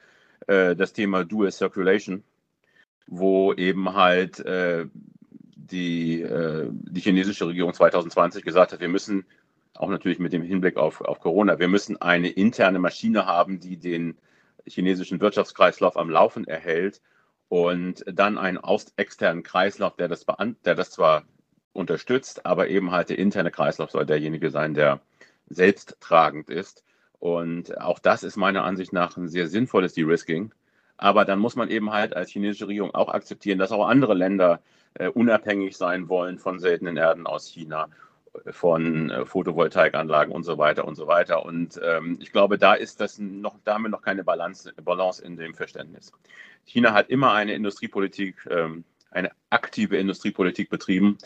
[0.48, 2.24] äh, das Thema Dual Circulation,
[3.06, 4.88] wo eben halt äh,
[5.56, 9.26] die, äh, die chinesische Regierung 2020 gesagt hat, wir müssen
[9.80, 11.58] auch natürlich mit dem Hinblick auf, auf Corona.
[11.58, 14.18] Wir müssen eine interne Maschine haben, die den
[14.66, 17.02] chinesischen Wirtschaftskreislauf am Laufen erhält
[17.48, 18.60] und dann einen
[18.98, 20.26] externen Kreislauf, der das,
[20.66, 21.24] der das zwar
[21.72, 25.00] unterstützt, aber eben halt der interne Kreislauf soll derjenige sein, der
[25.48, 26.84] selbst tragend ist.
[27.18, 30.54] Und auch das ist meiner Ansicht nach ein sehr sinnvolles De-Risking.
[30.98, 34.62] Aber dann muss man eben halt als chinesische Regierung auch akzeptieren, dass auch andere Länder
[34.96, 37.88] äh, unabhängig sein wollen von seltenen Erden aus China
[38.52, 41.46] von äh, Photovoltaikanlagen und so weiter und so weiter.
[41.46, 45.24] Und ähm, ich glaube, da ist das noch, da haben wir noch keine Balance, Balance
[45.24, 46.12] in dem Verständnis.
[46.66, 51.18] China hat immer eine Industriepolitik, ähm, eine aktive Industriepolitik betrieben.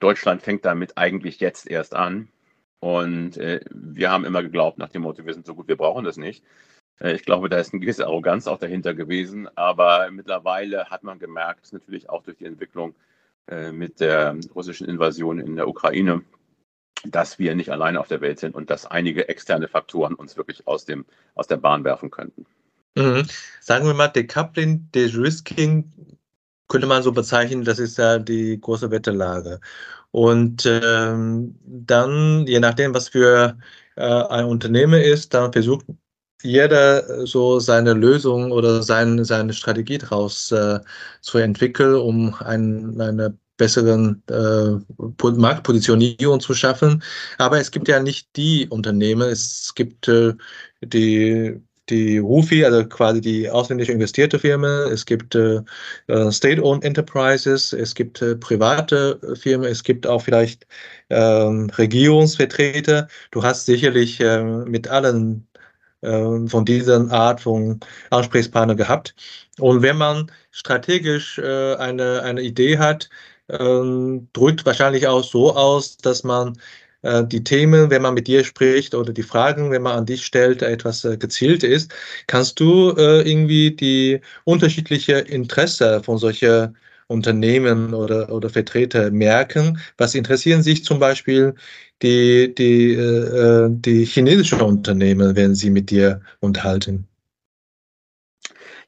[0.00, 2.28] Deutschland fängt damit eigentlich jetzt erst an.
[2.80, 6.04] Und äh, wir haben immer geglaubt, nach dem Motto, wir sind so gut, wir brauchen
[6.04, 6.44] das nicht.
[7.00, 9.48] Äh, ich glaube, da ist eine gewisse Arroganz auch dahinter gewesen.
[9.56, 12.94] Aber mittlerweile hat man gemerkt, natürlich auch durch die Entwicklung
[13.48, 16.22] äh, mit der russischen Invasion in der Ukraine,
[17.04, 20.66] dass wir nicht alleine auf der Welt sind und dass einige externe Faktoren uns wirklich
[20.66, 21.04] aus, dem,
[21.34, 22.46] aus der Bahn werfen könnten.
[22.96, 23.26] Mhm.
[23.60, 25.92] Sagen wir mal, Decoupling, De-Risking
[26.68, 29.60] könnte man so bezeichnen, das ist ja die große Wetterlage.
[30.10, 33.58] Und ähm, dann, je nachdem, was für
[33.96, 35.86] äh, ein Unternehmen ist, dann versucht
[36.42, 40.80] jeder so seine Lösung oder sein, seine Strategie daraus äh,
[41.20, 44.76] zu entwickeln, um ein, eine besseren äh,
[45.30, 47.02] Marktpositionierung zu schaffen.
[47.38, 50.34] Aber es gibt ja nicht die Unternehmen, es gibt äh,
[50.82, 55.60] die die Rufi, also quasi die ausländische investierte Firma, es gibt äh,
[56.08, 60.66] äh, State-owned Enterprises, es gibt äh, private Firmen, es gibt auch vielleicht
[61.10, 63.08] ähm, Regierungsvertreter.
[63.30, 65.46] Du hast sicherlich äh, mit allen
[66.06, 69.14] äh, von dieser Art von Ansprechpartner gehabt.
[69.58, 73.08] Und wenn man strategisch äh, eine, eine Idee hat,
[73.48, 76.58] ähm, drückt wahrscheinlich auch so aus, dass man
[77.02, 80.24] äh, die Themen, wenn man mit dir spricht oder die Fragen, wenn man an dich
[80.26, 81.92] stellt, etwas äh, gezielt ist.
[82.26, 86.76] Kannst du äh, irgendwie die unterschiedliche Interesse von solchen
[87.08, 89.78] Unternehmen oder, oder Vertreter merken?
[89.96, 91.54] Was interessieren sich zum Beispiel
[92.02, 97.06] die, die, äh, die chinesischen Unternehmen, wenn sie mit dir unterhalten?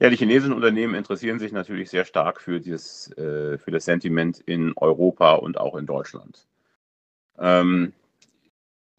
[0.00, 4.40] Ja, die chinesischen Unternehmen interessieren sich natürlich sehr stark für, dieses, äh, für das Sentiment
[4.46, 6.46] in Europa und auch in Deutschland.
[7.38, 7.92] Ähm,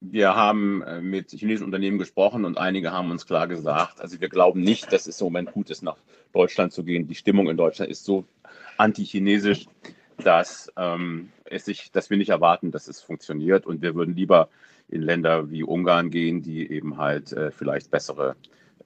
[0.02, 4.30] wir haben äh, mit chinesischen Unternehmen gesprochen und einige haben uns klar gesagt, also wir
[4.30, 5.98] glauben nicht, dass es im Moment gut ist, nach
[6.34, 7.08] Deutschland zu gehen.
[7.08, 8.26] Die Stimmung in Deutschland ist so
[8.80, 9.68] anti-chinesisch,
[10.18, 13.66] dass, ähm, es sich, dass wir nicht erwarten, dass es funktioniert.
[13.66, 14.50] Und wir würden lieber
[14.88, 18.36] in Länder wie Ungarn gehen, die eben halt äh, vielleicht bessere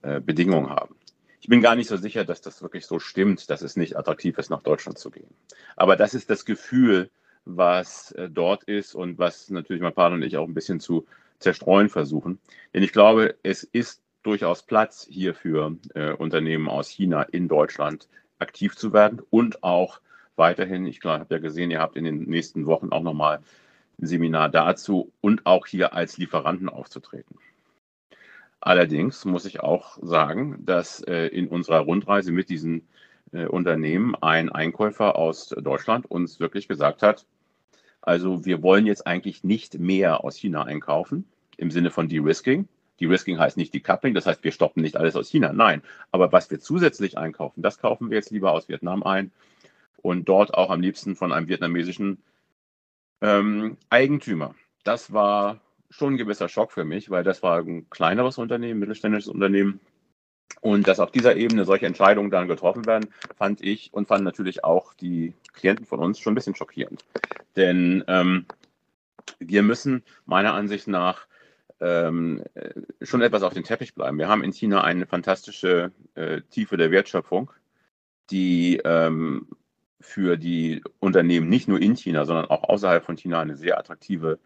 [0.01, 0.95] äh, Bedingungen haben.
[1.39, 4.37] Ich bin gar nicht so sicher, dass das wirklich so stimmt, dass es nicht attraktiv
[4.37, 5.33] ist, nach Deutschland zu gehen.
[5.75, 7.09] Aber das ist das Gefühl,
[7.45, 11.05] was äh, dort ist und was natürlich mein Partner und ich auch ein bisschen zu
[11.39, 12.39] zerstreuen versuchen.
[12.73, 18.07] Denn ich glaube, es ist durchaus Platz hier für äh, Unternehmen aus China in Deutschland
[18.43, 19.99] aktiv zu werden und auch
[20.35, 23.39] weiterhin, ich habe ja gesehen, ihr habt in den nächsten Wochen auch nochmal
[23.99, 27.37] ein Seminar dazu und auch hier als Lieferanten aufzutreten.
[28.59, 32.87] Allerdings muss ich auch sagen, dass äh, in unserer Rundreise mit diesen
[33.33, 37.25] äh, Unternehmen ein Einkäufer aus Deutschland uns wirklich gesagt hat,
[38.01, 41.25] also wir wollen jetzt eigentlich nicht mehr aus China einkaufen
[41.57, 42.67] im Sinne von De-Risking.
[43.03, 45.53] De-Risking heißt nicht Decoupling, das heißt, wir stoppen nicht alles aus China.
[45.53, 49.31] Nein, aber was wir zusätzlich einkaufen, das kaufen wir jetzt lieber aus Vietnam ein
[50.01, 52.21] und dort auch am liebsten von einem vietnamesischen
[53.21, 54.55] ähm, Eigentümer.
[54.83, 59.29] Das war schon ein gewisser Schock für mich, weil das war ein kleineres Unternehmen, mittelständisches
[59.29, 59.79] Unternehmen,
[60.61, 64.63] und dass auf dieser Ebene solche Entscheidungen dann getroffen werden, fand ich und fanden natürlich
[64.63, 67.05] auch die Klienten von uns schon ein bisschen schockierend.
[67.55, 68.45] Denn ähm,
[69.39, 71.27] wir müssen meiner Ansicht nach
[71.83, 72.43] ähm,
[73.01, 74.17] schon etwas auf den Teppich bleiben.
[74.17, 77.51] Wir haben in China eine fantastische äh, Tiefe der Wertschöpfung,
[78.29, 79.47] die ähm,
[79.99, 84.39] für die Unternehmen nicht nur in China, sondern auch außerhalb von China eine sehr attraktive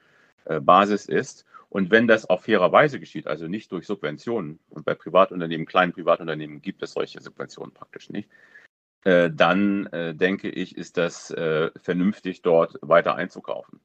[0.45, 1.45] äh, Basis ist.
[1.69, 5.93] Und wenn das auf fairer Weise geschieht, also nicht durch Subventionen, und bei Privatunternehmen, kleinen
[5.93, 8.29] Privatunternehmen gibt es solche Subventionen praktisch nicht,
[9.03, 13.79] äh, dann äh, denke ich, ist das äh, vernünftig, dort weiter einzukaufen.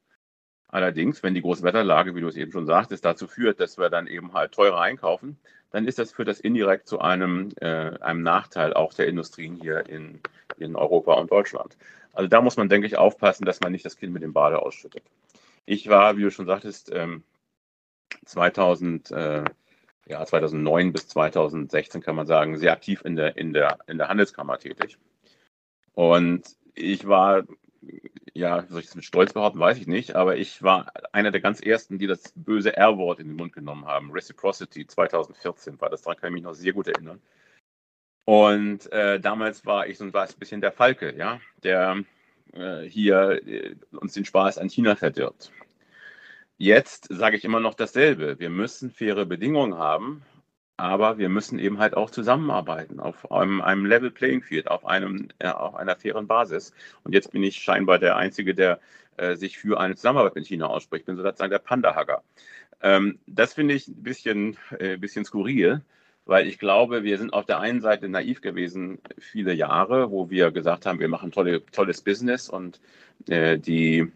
[0.72, 4.06] Allerdings, wenn die Großwetterlage, wie du es eben schon sagtest, dazu führt, dass wir dann
[4.06, 5.38] eben halt teurer einkaufen,
[5.70, 9.86] dann ist das, führt das indirekt zu einem, äh, einem Nachteil auch der Industrien hier
[9.86, 10.20] in,
[10.56, 11.76] in Europa und Deutschland.
[12.14, 14.62] Also da muss man, denke ich, aufpassen, dass man nicht das Kind mit dem Bade
[14.62, 15.02] ausschüttet.
[15.66, 17.22] Ich war, wie du schon sagtest, ähm,
[18.24, 19.44] 2000, äh,
[20.06, 24.08] ja, 2009 bis 2016 kann man sagen, sehr aktiv in der, in der, in der
[24.08, 24.96] Handelskammer tätig.
[25.92, 27.42] Und ich war,
[28.34, 31.40] ja, soll ich das mit Stolz behaupten, weiß ich nicht, aber ich war einer der
[31.40, 34.10] ganz ersten, die das böse R-Wort in den Mund genommen haben.
[34.10, 37.20] Reciprocity 2014 war das, daran kann ich mich noch sehr gut erinnern.
[38.24, 42.04] Und äh, damals war ich so ein bisschen der Falke, ja, der
[42.52, 45.52] äh, hier äh, uns den Spaß an China verdirbt.
[46.56, 48.38] Jetzt sage ich immer noch dasselbe.
[48.38, 50.22] Wir müssen faire Bedingungen haben,
[50.76, 55.28] aber wir müssen eben halt auch zusammenarbeiten auf einem, einem Level Playing Field, auf, einem,
[55.40, 56.72] ja, auf einer fairen Basis.
[57.04, 58.80] Und jetzt bin ich scheinbar der Einzige, der
[59.16, 61.02] äh, sich für eine Zusammenarbeit mit China ausspricht.
[61.02, 62.22] Ich bin sozusagen der Panda-Hacker.
[62.80, 65.82] Ähm, das finde ich ein bisschen, äh, bisschen skurril,
[66.24, 70.50] weil ich glaube, wir sind auf der einen Seite naiv gewesen viele Jahre, wo wir
[70.50, 72.80] gesagt haben, wir machen tolle, tolles Business und
[73.28, 74.10] äh, die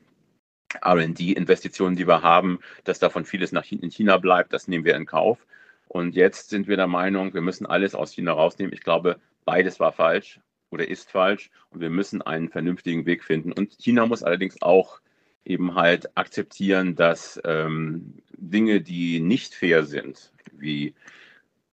[0.85, 5.07] RD-Investitionen, die wir haben, dass davon vieles nach in China bleibt, das nehmen wir in
[5.07, 5.47] Kauf.
[5.87, 8.72] Und jetzt sind wir der Meinung, wir müssen alles aus China rausnehmen.
[8.72, 13.53] Ich glaube, beides war falsch oder ist falsch und wir müssen einen vernünftigen Weg finden.
[13.53, 15.01] Und China muss allerdings auch
[15.44, 20.94] eben halt akzeptieren, dass ähm, Dinge, die nicht fair sind, wie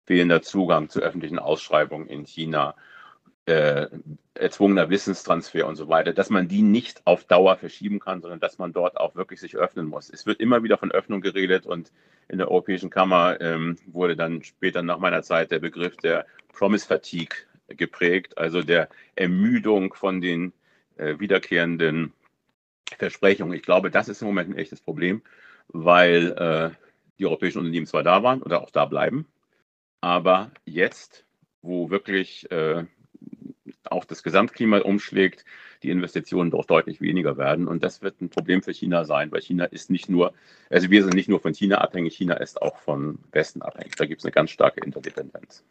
[0.05, 2.75] fehlender Zugang zu öffentlichen Ausschreibungen in China,
[3.45, 3.87] äh,
[4.35, 8.57] erzwungener Wissenstransfer und so weiter, dass man die nicht auf Dauer verschieben kann, sondern dass
[8.57, 10.09] man dort auch wirklich sich öffnen muss.
[10.09, 11.91] Es wird immer wieder von Öffnung geredet und
[12.29, 16.87] in der Europäischen Kammer ähm, wurde dann später nach meiner Zeit der Begriff der Promise
[16.87, 17.35] Fatigue
[17.67, 20.53] geprägt, also der Ermüdung von den
[20.97, 22.13] äh, wiederkehrenden
[22.97, 23.55] Versprechungen.
[23.55, 25.21] Ich glaube, das ist im Moment ein echtes Problem,
[25.67, 26.75] weil äh,
[27.19, 29.27] die europäischen Unternehmen zwar da waren oder auch da bleiben,
[30.01, 31.25] aber jetzt,
[31.61, 32.85] wo wirklich äh,
[33.93, 35.45] auch das Gesamtklima umschlägt,
[35.83, 37.67] die Investitionen doch deutlich weniger werden.
[37.67, 40.33] Und das wird ein Problem für China sein, weil China ist nicht nur,
[40.69, 43.95] also wir sind nicht nur von China abhängig, China ist auch von Westen abhängig.
[43.95, 45.63] Da gibt es eine ganz starke Interdependenz.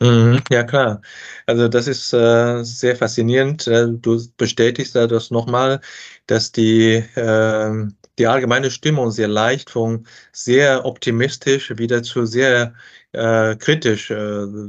[0.00, 1.02] Mhm, ja, klar.
[1.44, 3.66] Also das ist äh, sehr faszinierend.
[3.66, 5.80] Äh, du bestätigst da das nochmal,
[6.26, 7.86] dass die, äh,
[8.20, 12.74] die allgemeine Stimmung sehr leicht von sehr optimistisch wieder zu sehr
[13.12, 14.16] äh, kritisch äh,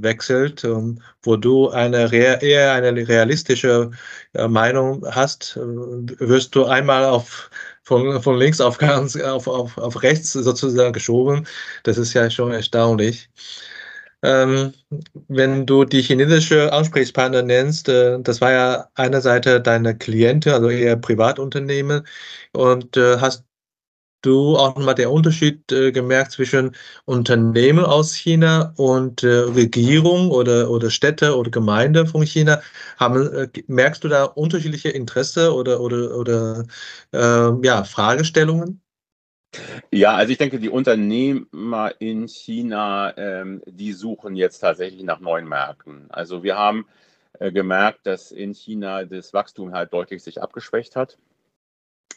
[0.01, 3.91] wechselt, ähm, wo du eine eher eine realistische
[4.33, 5.59] äh, Meinung hast, äh,
[6.19, 7.51] wirst du einmal auf
[7.83, 11.45] von, von links auf, ganz, auf, auf, auf rechts sozusagen geschoben.
[11.83, 13.29] Das ist ja schon erstaunlich.
[14.23, 14.73] Ähm,
[15.27, 20.95] wenn du die chinesische Ansprechpartner nennst, äh, das war ja einerseits deine Kliente, also eher
[20.97, 22.05] Privatunternehmen,
[22.53, 23.45] und äh, hast
[24.21, 30.69] du auch nochmal den Unterschied äh, gemerkt zwischen Unternehmen aus China und äh, Regierung oder,
[30.69, 32.61] oder Städte oder Gemeinde von China?
[32.97, 36.65] Haben, äh, merkst du da unterschiedliche Interesse oder, oder, oder
[37.13, 38.81] äh, ja, Fragestellungen?
[39.91, 45.47] Ja, also ich denke, die Unternehmer in China, ähm, die suchen jetzt tatsächlich nach neuen
[45.47, 46.05] Märkten.
[46.09, 46.87] Also wir haben
[47.39, 51.17] äh, gemerkt, dass in China das Wachstum halt deutlich sich abgeschwächt hat.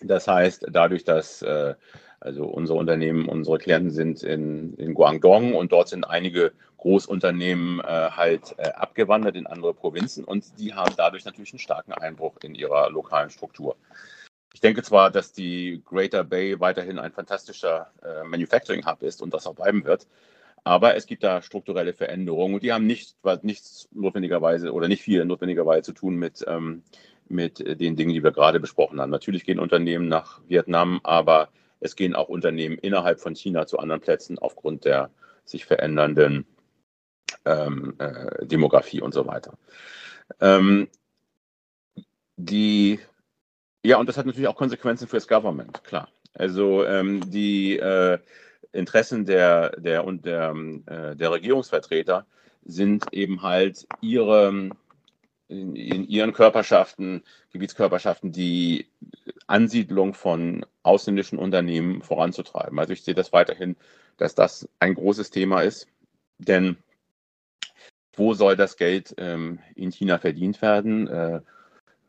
[0.01, 1.75] Das heißt, dadurch, dass äh,
[2.20, 8.11] also unsere Unternehmen, unsere Klienten sind in, in Guangdong und dort sind einige Großunternehmen äh,
[8.11, 12.55] halt äh, abgewandert in andere Provinzen und die haben dadurch natürlich einen starken Einbruch in
[12.55, 13.77] ihrer lokalen Struktur.
[14.55, 19.35] Ich denke zwar, dass die Greater Bay weiterhin ein fantastischer äh, Manufacturing Hub ist und
[19.35, 20.07] das auch bleiben wird,
[20.62, 25.23] aber es gibt da strukturelle Veränderungen und die haben nicht, nichts notwendigerweise oder nicht viel
[25.27, 26.83] notwendigerweise zu tun mit ähm,
[27.29, 29.11] mit den Dingen, die wir gerade besprochen haben.
[29.11, 31.49] Natürlich gehen Unternehmen nach Vietnam, aber
[31.81, 35.11] es gehen auch Unternehmen innerhalb von China zu anderen Plätzen aufgrund der
[35.45, 36.47] sich verändernden
[37.45, 39.59] ähm, äh, Demografie und so weiter.
[40.40, 40.88] Ähm,
[42.37, 43.01] die,
[43.85, 46.09] ja, und das hat natürlich auch Konsequenzen für das Government, klar.
[46.35, 48.18] Also ähm, die äh,
[48.73, 50.55] Interessen der, der, und der,
[50.87, 52.27] äh, der Regierungsvertreter
[52.64, 54.70] sind eben halt ihre
[55.49, 58.87] in, in ihren Körperschaften, Gebietskörperschaften, die
[59.47, 62.79] Ansiedlung von ausländischen Unternehmen voranzutreiben.
[62.79, 63.77] Also ich sehe das weiterhin,
[64.16, 65.87] dass das ein großes Thema ist,
[66.38, 66.77] denn
[68.16, 71.09] wo soll das Geld ähm, in China verdient werden?
[71.09, 71.40] Äh,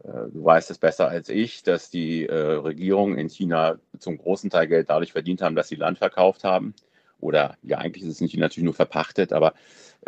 [0.06, 4.68] du weißt es besser als ich, dass die äh, Regierung in China zum großen Teil
[4.68, 6.74] Geld dadurch verdient haben, dass sie Land verkauft haben.
[7.20, 9.54] Oder ja, eigentlich ist es in natürlich nur verpachtet, aber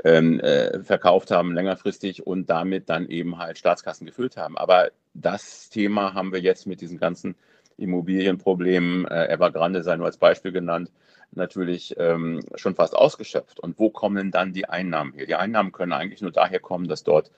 [0.03, 4.57] ähm, äh, verkauft haben längerfristig und damit dann eben halt Staatskassen gefüllt haben.
[4.57, 7.36] Aber das Thema haben wir jetzt mit diesen ganzen
[7.77, 10.91] Immobilienproblemen, äh, Evergrande sei nur als Beispiel genannt,
[11.31, 13.59] natürlich ähm, schon fast ausgeschöpft.
[13.59, 15.25] Und wo kommen dann die Einnahmen her?
[15.25, 17.31] Die Einnahmen können eigentlich nur daher kommen, dass dort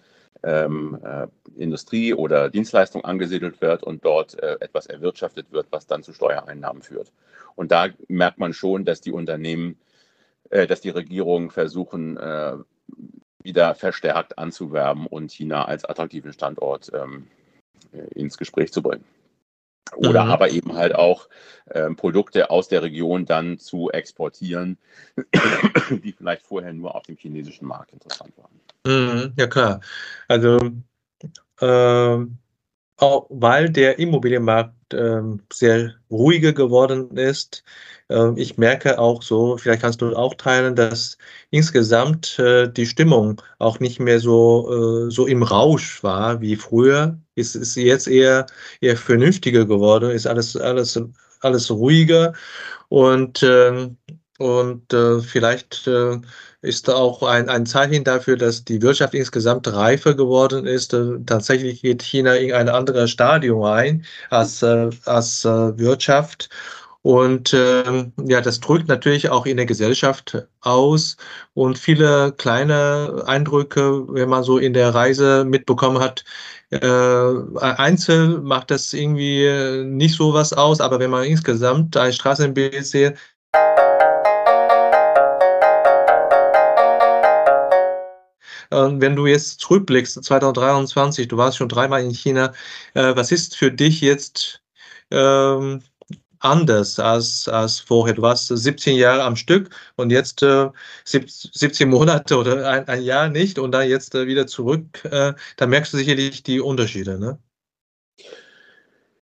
[0.44, 6.04] ähm, äh, Industrie oder Dienstleistung angesiedelt wird und dort äh, etwas erwirtschaftet wird, was dann
[6.04, 7.12] zu Steuereinnahmen führt.
[7.56, 9.78] Und da merkt man schon, dass die Unternehmen
[10.50, 12.54] äh, dass die Regierungen versuchen, äh,
[13.44, 17.28] wieder verstärkt anzuwerben und China als attraktiven Standort ähm,
[17.92, 19.06] äh, ins Gespräch zu bringen.
[19.96, 20.32] Oder mhm.
[20.32, 21.28] aber eben halt auch
[21.72, 24.78] ähm, Produkte aus der Region dann zu exportieren,
[26.04, 28.60] die vielleicht vorher nur auf dem chinesischen Markt interessant waren.
[28.86, 29.82] Mhm, ja klar.
[30.28, 30.60] Also
[31.60, 32.26] äh,
[32.98, 35.22] auch weil der Immobilienmarkt äh,
[35.52, 37.64] sehr ruhiger geworden ist,
[38.10, 41.18] ähm, ich merke auch so, vielleicht kannst du auch teilen, dass
[41.52, 47.20] insgesamt äh, die Stimmung auch nicht mehr so, äh, so im Rausch war wie früher.
[47.36, 48.48] Es ist jetzt eher,
[48.82, 51.00] eher vernünftiger geworden, ist alles, alles,
[51.42, 52.34] alles ruhiger
[52.90, 53.98] und, ähm,
[54.40, 55.90] und äh, vielleicht
[56.62, 60.96] ist da auch ein, ein Zeichen dafür, dass die Wirtschaft insgesamt reifer geworden ist.
[61.26, 66.50] Tatsächlich geht China in ein anderes Stadium ein als, als Wirtschaft.
[67.02, 71.16] Und äh, ja, das drückt natürlich auch in der Gesellschaft aus.
[71.54, 76.26] Und viele kleine Eindrücke, wenn man so in der Reise mitbekommen hat,
[76.72, 76.80] äh,
[77.60, 83.16] einzeln macht das irgendwie nicht so was aus, aber wenn man insgesamt ein Straßenbild sieht,
[88.70, 92.54] wenn du jetzt zurückblickst, 2023, du warst schon dreimal in China,
[92.94, 94.62] äh, was ist für dich jetzt
[95.12, 95.82] ähm,
[96.40, 98.16] anders als, als vorher.
[98.16, 100.70] Du warst 17 Jahre am Stück und jetzt äh,
[101.06, 105.04] 17 Monate oder ein, ein, Jahr nicht und dann jetzt äh, wieder zurück.
[105.06, 107.40] Äh, da merkst du sicherlich die Unterschiede, ne?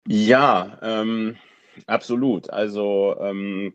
[0.07, 1.37] Ja, ähm,
[1.87, 2.51] absolut.
[2.51, 3.74] Also ähm,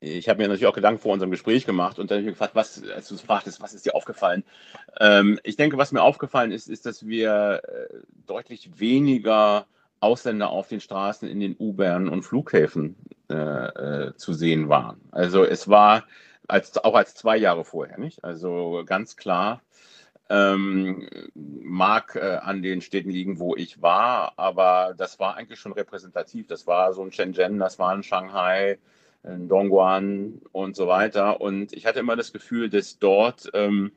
[0.00, 2.54] ich habe mir natürlich auch Gedanken vor unserem Gespräch gemacht und dann habe ich gefragt,
[2.54, 4.44] was, als du fragtest, was ist dir aufgefallen?
[5.00, 7.94] Ähm, ich denke, was mir aufgefallen ist, ist, dass wir äh,
[8.26, 9.66] deutlich weniger
[10.00, 12.96] Ausländer auf den Straßen, in den U-Bahnen und Flughäfen
[13.28, 15.00] äh, äh, zu sehen waren.
[15.10, 16.04] Also es war
[16.46, 18.22] als, auch als zwei Jahre vorher, nicht?
[18.24, 19.62] Also ganz klar,
[20.30, 25.72] ähm, mag äh, an den Städten liegen, wo ich war, aber das war eigentlich schon
[25.72, 26.46] repräsentativ.
[26.46, 28.78] Das war so ein Shenzhen, das war ein Shanghai,
[29.22, 31.40] Dongguan und so weiter.
[31.40, 33.92] Und ich hatte immer das Gefühl, dass dort, ähm,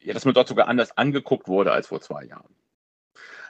[0.00, 2.54] ja, dass man dort sogar anders angeguckt wurde als vor zwei Jahren.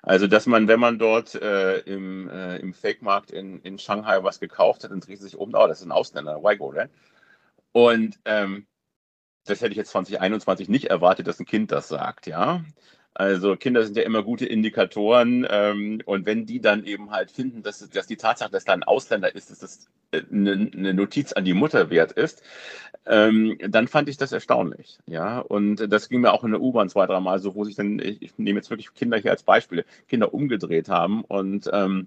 [0.02, 4.40] Also, dass man, wenn man dort äh, im, äh, im Fake-Markt in, in Shanghai was
[4.40, 6.90] gekauft hat, dann dreht sich um, oh, das ist ein Ausländer, why go, right?
[7.70, 8.66] Und ähm,
[9.44, 12.64] das hätte ich jetzt 2021 nicht erwartet, dass ein Kind das sagt, ja.
[13.14, 17.62] Also Kinder sind ja immer gute Indikatoren ähm, und wenn die dann eben halt finden,
[17.62, 21.32] dass, dass die Tatsache, dass da ein Ausländer ist, dass das eine, äh, eine Notiz
[21.32, 22.42] an die Mutter wert ist,
[23.04, 24.98] ähm, dann fand ich das erstaunlich.
[25.06, 27.98] Ja, und das ging mir auch in der U-Bahn zwei, dreimal so, wo sich dann,
[27.98, 32.06] ich, ich nehme jetzt wirklich Kinder hier als Beispiele, Kinder umgedreht haben und ähm,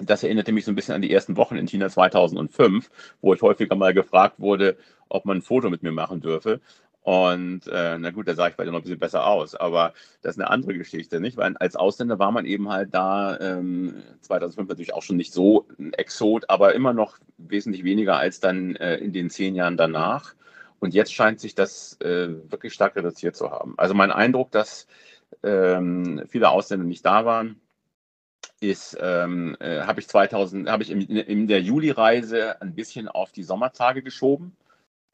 [0.00, 3.42] das erinnerte mich so ein bisschen an die ersten Wochen in China 2005, wo ich
[3.42, 4.76] häufiger mal gefragt wurde,
[5.08, 6.60] ob man ein Foto mit mir machen dürfe.
[7.04, 9.92] Und äh, na gut, da sah ich dir noch ein bisschen besser aus, aber
[10.22, 11.36] das ist eine andere Geschichte, nicht?
[11.36, 15.66] Weil als Ausländer war man eben halt da ähm, 2005 natürlich auch schon nicht so
[15.78, 20.34] ein Exot, aber immer noch wesentlich weniger als dann äh, in den zehn Jahren danach.
[20.80, 23.74] Und jetzt scheint sich das äh, wirklich stark reduziert zu haben.
[23.76, 24.86] Also mein Eindruck, dass
[25.42, 27.60] ähm, viele Ausländer nicht da waren,
[28.60, 33.30] ist, ähm, äh, habe ich 2000, habe ich in, in der Juli-Reise ein bisschen auf
[33.30, 34.56] die Sommertage geschoben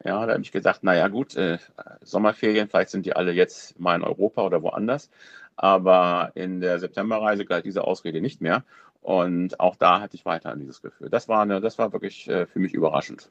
[0.03, 1.57] ja, da habe ich gesagt, naja gut, äh,
[2.01, 5.09] Sommerferien, vielleicht sind die alle jetzt mal in Europa oder woanders.
[5.55, 8.63] Aber in der Septemberreise galt diese Ausrede nicht mehr.
[9.01, 11.09] Und auch da hatte ich weiter dieses Gefühl.
[11.09, 13.29] Das war, eine, das war wirklich äh, für mich überraschend.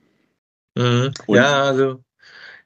[0.77, 1.13] Mhm.
[1.29, 2.03] Ja, also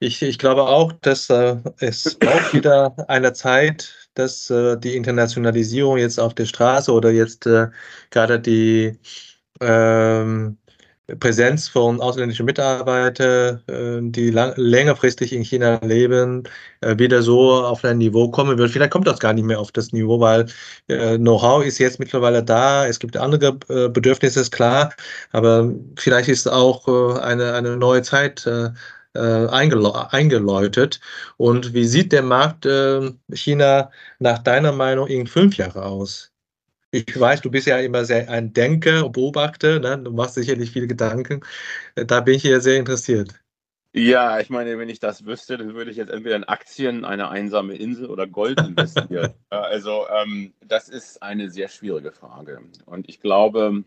[0.00, 5.98] ich, ich glaube auch, dass äh, es braucht wieder eine Zeit, dass äh, die Internationalisierung
[5.98, 7.68] jetzt auf der Straße oder jetzt äh,
[8.11, 8.98] gerade die
[9.61, 10.59] ähm,
[11.20, 16.44] Präsenz von ausländischen Mitarbeitern, äh, die lang, längerfristig in China leben,
[16.80, 18.70] äh, wieder so auf ein Niveau kommen wird.
[18.70, 20.46] Vielleicht kommt das gar nicht mehr auf das Niveau, weil
[20.88, 22.86] äh, Know-how ist jetzt mittlerweile da.
[22.86, 24.94] Es gibt andere Bedürfnisse, ist klar,
[25.32, 26.88] aber vielleicht ist auch
[27.20, 28.48] eine, eine neue Zeit
[29.14, 31.00] eingeläutet.
[31.36, 32.66] Und wie sieht der Markt
[33.32, 36.34] China nach deiner Meinung in fünf Jahren aus?
[36.95, 39.99] Ich weiß, du bist ja immer sehr ein Denker, Beobachter, ne?
[39.99, 41.40] du machst sicherlich viele Gedanken.
[41.97, 43.34] Da bin ich ja sehr interessiert.
[43.92, 47.30] Ja, ich meine, wenn ich das wüsste, dann würde ich jetzt entweder in Aktien, eine
[47.30, 49.34] einsame Insel oder Gold investieren.
[49.51, 52.61] also ähm, das ist eine sehr schwierige Frage.
[52.86, 53.82] Und ich glaube,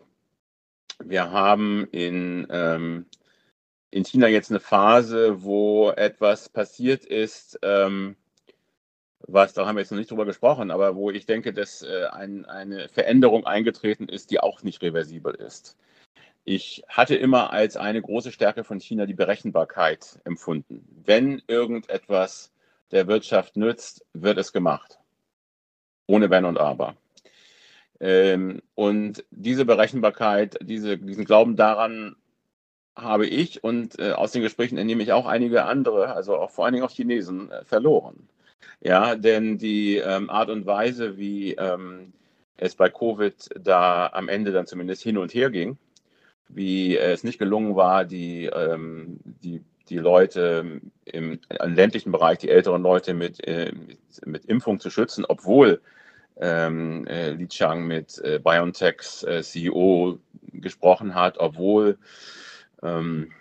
[1.01, 3.05] wir haben in, ähm,
[3.89, 8.17] in China jetzt eine Phase, wo etwas passiert ist, ähm,
[9.27, 12.05] was, da haben wir jetzt noch nicht drüber gesprochen, aber wo ich denke, dass äh,
[12.11, 15.77] ein, eine Veränderung eingetreten ist, die auch nicht reversibel ist.
[16.45, 20.87] Ich hatte immer als eine große Stärke von China die Berechenbarkeit empfunden.
[21.03, 22.53] Wenn irgendetwas
[22.91, 24.97] der Wirtschaft nützt, wird es gemacht.
[26.07, 26.95] Ohne Wenn und Aber.
[27.99, 32.15] Ähm, und diese Berechenbarkeit, diese, diesen Glauben daran
[32.95, 36.65] habe ich und äh, aus den Gesprächen entnehme ich auch einige andere, also auch vor
[36.65, 38.29] allen Dingen auch Chinesen, äh, verloren.
[38.81, 42.13] Ja, denn die ähm, Art und Weise, wie ähm,
[42.57, 45.77] es bei Covid da am Ende dann zumindest hin und her ging,
[46.49, 52.49] wie es nicht gelungen war, die, ähm, die, die Leute im, im, ländlichen Bereich, die
[52.49, 55.81] älteren Leute mit, äh, mit, mit, Impfung zu schützen, obwohl
[56.39, 60.19] ähm, äh, Li Chang mit äh, BioNTechs äh, CEO
[60.53, 61.97] gesprochen hat, obwohl,
[62.83, 63.31] ähm,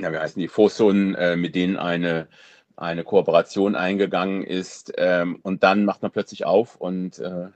[0.00, 2.28] ja, wie heißen die, Fosun, äh, mit denen eine
[2.76, 7.48] eine Kooperation eingegangen ist ähm, und dann macht man plötzlich auf und äh,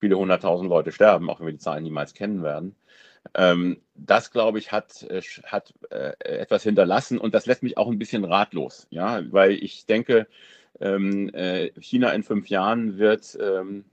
[0.00, 2.74] viele hunderttausend Leute sterben, auch wenn wir die Zahlen niemals kennen werden.
[3.34, 7.88] Ähm, das, glaube ich, hat, äh, hat äh, etwas hinterlassen und das lässt mich auch
[7.88, 10.26] ein bisschen ratlos, ja, weil ich denke,
[10.80, 13.84] ähm, äh, China in fünf Jahren wird, ähm,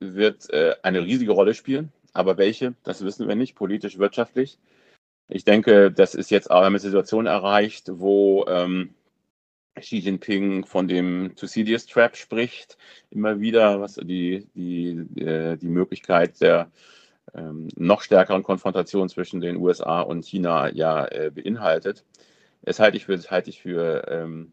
[0.00, 4.58] wird äh, eine riesige Rolle spielen, aber welche, das wissen wir nicht, politisch, wirtschaftlich.
[5.28, 8.94] Ich denke, das ist jetzt auch eine Situation erreicht, wo ähm,
[9.80, 12.76] Xi Jinping von dem Thucydides Trap spricht,
[13.10, 16.70] immer wieder, was die, die, äh, die Möglichkeit der
[17.34, 22.04] ähm, noch stärkeren Konfrontation zwischen den USA und China ja äh, beinhaltet.
[22.62, 24.52] Das halte ich für, halte ich für, ähm,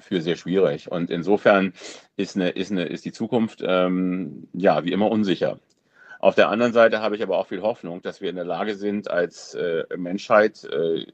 [0.00, 0.90] für sehr schwierig.
[0.90, 1.72] Und insofern
[2.16, 5.60] ist, eine, ist, eine, ist die Zukunft ähm, ja wie immer unsicher.
[6.18, 8.74] Auf der anderen Seite habe ich aber auch viel Hoffnung, dass wir in der Lage
[8.74, 11.06] sind, als äh, Menschheit äh,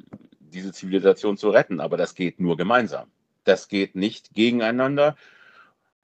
[0.52, 1.80] diese Zivilisation zu retten.
[1.80, 3.08] Aber das geht nur gemeinsam.
[3.44, 5.16] Das geht nicht gegeneinander,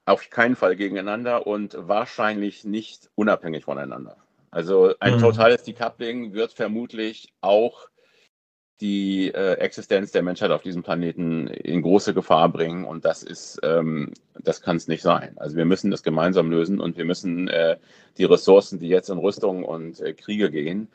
[0.05, 4.17] auf keinen Fall gegeneinander und wahrscheinlich nicht unabhängig voneinander.
[4.51, 5.19] Also ein mhm.
[5.19, 7.87] totales Decoupling wird vermutlich auch
[8.81, 13.59] die äh, Existenz der Menschheit auf diesem Planeten in große Gefahr bringen und das ist,
[13.61, 15.37] ähm, das kann es nicht sein.
[15.37, 17.77] Also wir müssen das gemeinsam lösen und wir müssen äh,
[18.17, 20.87] die Ressourcen, die jetzt in Rüstung und äh, Kriege gehen,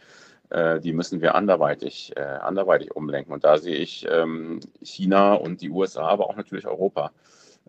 [0.51, 3.33] die müssen wir anderweitig, äh, anderweitig umlenken.
[3.33, 7.13] Und da sehe ich ähm, China und die USA, aber auch natürlich Europa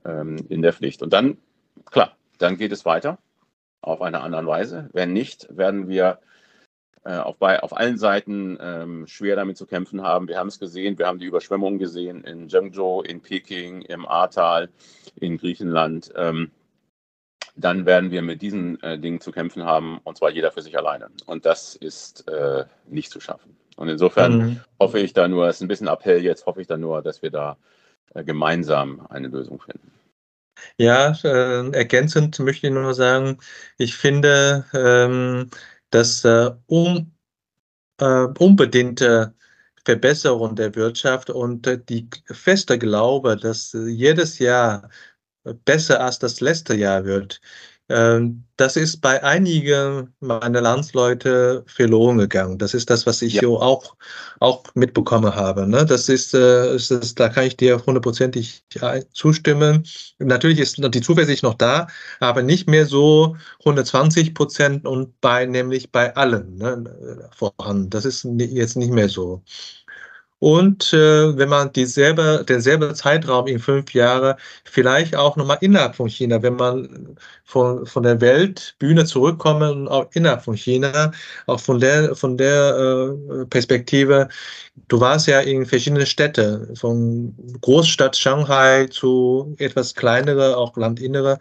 [0.03, 1.01] ähm, in der Pflicht.
[1.01, 1.37] Und dann,
[1.85, 3.17] klar, dann geht es weiter
[3.81, 4.89] auf eine andere Weise.
[4.93, 6.19] Wenn nicht, werden wir
[7.03, 10.27] äh, auf, bei, auf allen Seiten ähm, schwer damit zu kämpfen haben.
[10.27, 14.69] Wir haben es gesehen, wir haben die Überschwemmungen gesehen in Zhengzhou, in Peking, im Ahrtal,
[15.15, 16.11] in Griechenland.
[16.15, 16.51] Ähm,
[17.55, 20.77] dann werden wir mit diesen äh, Dingen zu kämpfen haben, und zwar jeder für sich
[20.77, 21.07] alleine.
[21.25, 23.55] Und das ist äh, nicht zu schaffen.
[23.77, 24.59] Und insofern mhm.
[24.79, 27.21] hoffe ich da nur, es ist ein bisschen Appell jetzt, hoffe ich da nur, dass
[27.21, 27.57] wir da
[28.13, 29.91] äh, gemeinsam eine Lösung finden.
[30.77, 33.37] Ja, äh, ergänzend möchte ich nur sagen,
[33.77, 35.49] ich finde, ähm,
[35.89, 37.11] dass äh, um,
[37.99, 39.33] äh, unbedingte
[39.83, 44.89] Verbesserung der Wirtschaft und die feste Glaube, dass jedes Jahr
[45.65, 47.41] besser als das letzte Jahr wird.
[47.87, 52.57] Ähm, das ist bei einigen meiner Landsleute verloren gegangen.
[52.57, 53.47] Das ist das, was ich ja.
[53.47, 53.95] auch,
[54.39, 55.67] auch mitbekommen habe.
[55.67, 55.85] Ne?
[55.85, 58.63] Das ist, äh, ist das, da kann ich dir hundertprozentig
[59.13, 59.85] zustimmen.
[60.17, 61.87] Natürlich ist die Zuversicht noch da,
[62.19, 67.91] aber nicht mehr so 120 Prozent und bei, nämlich bei allen ne, vorhanden.
[67.91, 69.43] Das ist jetzt nicht mehr so.
[70.39, 76.09] Und äh, wenn man dieselbe, denselben Zeitraum in fünf Jahren vielleicht auch nochmal innerhalb von
[76.09, 81.11] China, wenn man von, von der Weltbühne zurückkommt und auch innerhalb von China,
[81.47, 84.27] auch von der, von der äh, Perspektive,
[84.89, 91.39] du warst ja in verschiedenen Städten, von Großstadt Shanghai zu etwas kleinere, auch Landinnere.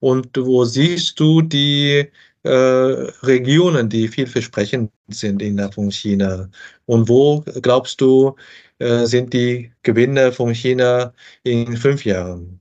[0.00, 2.10] Und wo siehst du die
[2.44, 6.48] äh, Regionen, die vielversprechend sind innerhalb von China?
[6.86, 8.36] Und wo glaubst du,
[8.78, 11.12] äh, sind die Gewinne von China
[11.44, 12.60] in fünf Jahren?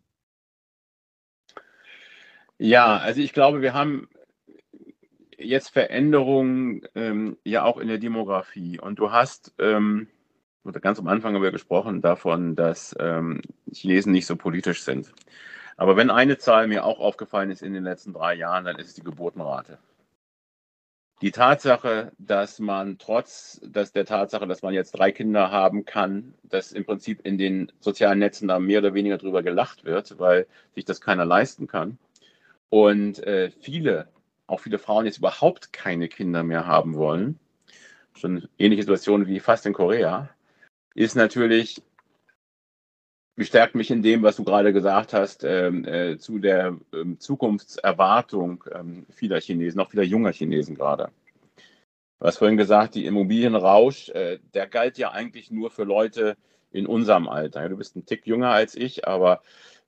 [2.58, 4.08] Ja, also ich glaube, wir haben
[5.38, 8.80] jetzt Veränderungen ähm, ja auch in der Demografie.
[8.80, 10.08] Und du hast, ähm,
[10.82, 15.12] ganz am Anfang haben wir gesprochen davon, dass ähm, Chinesen nicht so politisch sind.
[15.82, 18.90] Aber wenn eine Zahl mir auch aufgefallen ist in den letzten drei Jahren, dann ist
[18.90, 19.80] es die Geburtenrate.
[21.24, 26.36] Die Tatsache, dass man trotz dass der Tatsache, dass man jetzt drei Kinder haben kann,
[26.44, 30.46] dass im Prinzip in den sozialen Netzen da mehr oder weniger drüber gelacht wird, weil
[30.76, 31.98] sich das keiner leisten kann.
[32.70, 34.08] Und äh, viele,
[34.46, 37.40] auch viele Frauen jetzt überhaupt keine Kinder mehr haben wollen,
[38.14, 40.30] schon ähnliche Situationen wie fast in Korea,
[40.94, 41.82] ist natürlich
[43.36, 48.64] bestärkt mich in dem, was du gerade gesagt hast, ähm, äh, zu der ähm, Zukunftserwartung
[48.74, 51.10] ähm, vieler Chinesen, auch vieler junger Chinesen gerade.
[52.20, 56.38] Du hast vorhin gesagt, die Immobilienrausch, äh, der galt ja eigentlich nur für Leute
[56.72, 57.68] in unserem Alter.
[57.70, 59.42] Du bist ein Tick jünger als ich, aber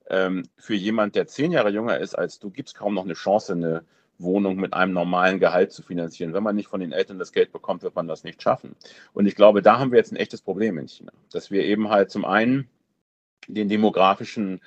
[0.09, 3.13] ähm, für jemand, der zehn Jahre jünger ist als du, gibt es kaum noch eine
[3.13, 3.83] Chance, eine
[4.17, 6.33] Wohnung mit einem normalen Gehalt zu finanzieren.
[6.33, 8.75] Wenn man nicht von den Eltern das Geld bekommt, wird man das nicht schaffen.
[9.13, 11.89] Und ich glaube, da haben wir jetzt ein echtes Problem in China, dass wir eben
[11.89, 12.69] halt zum einen
[13.47, 14.61] den demografischen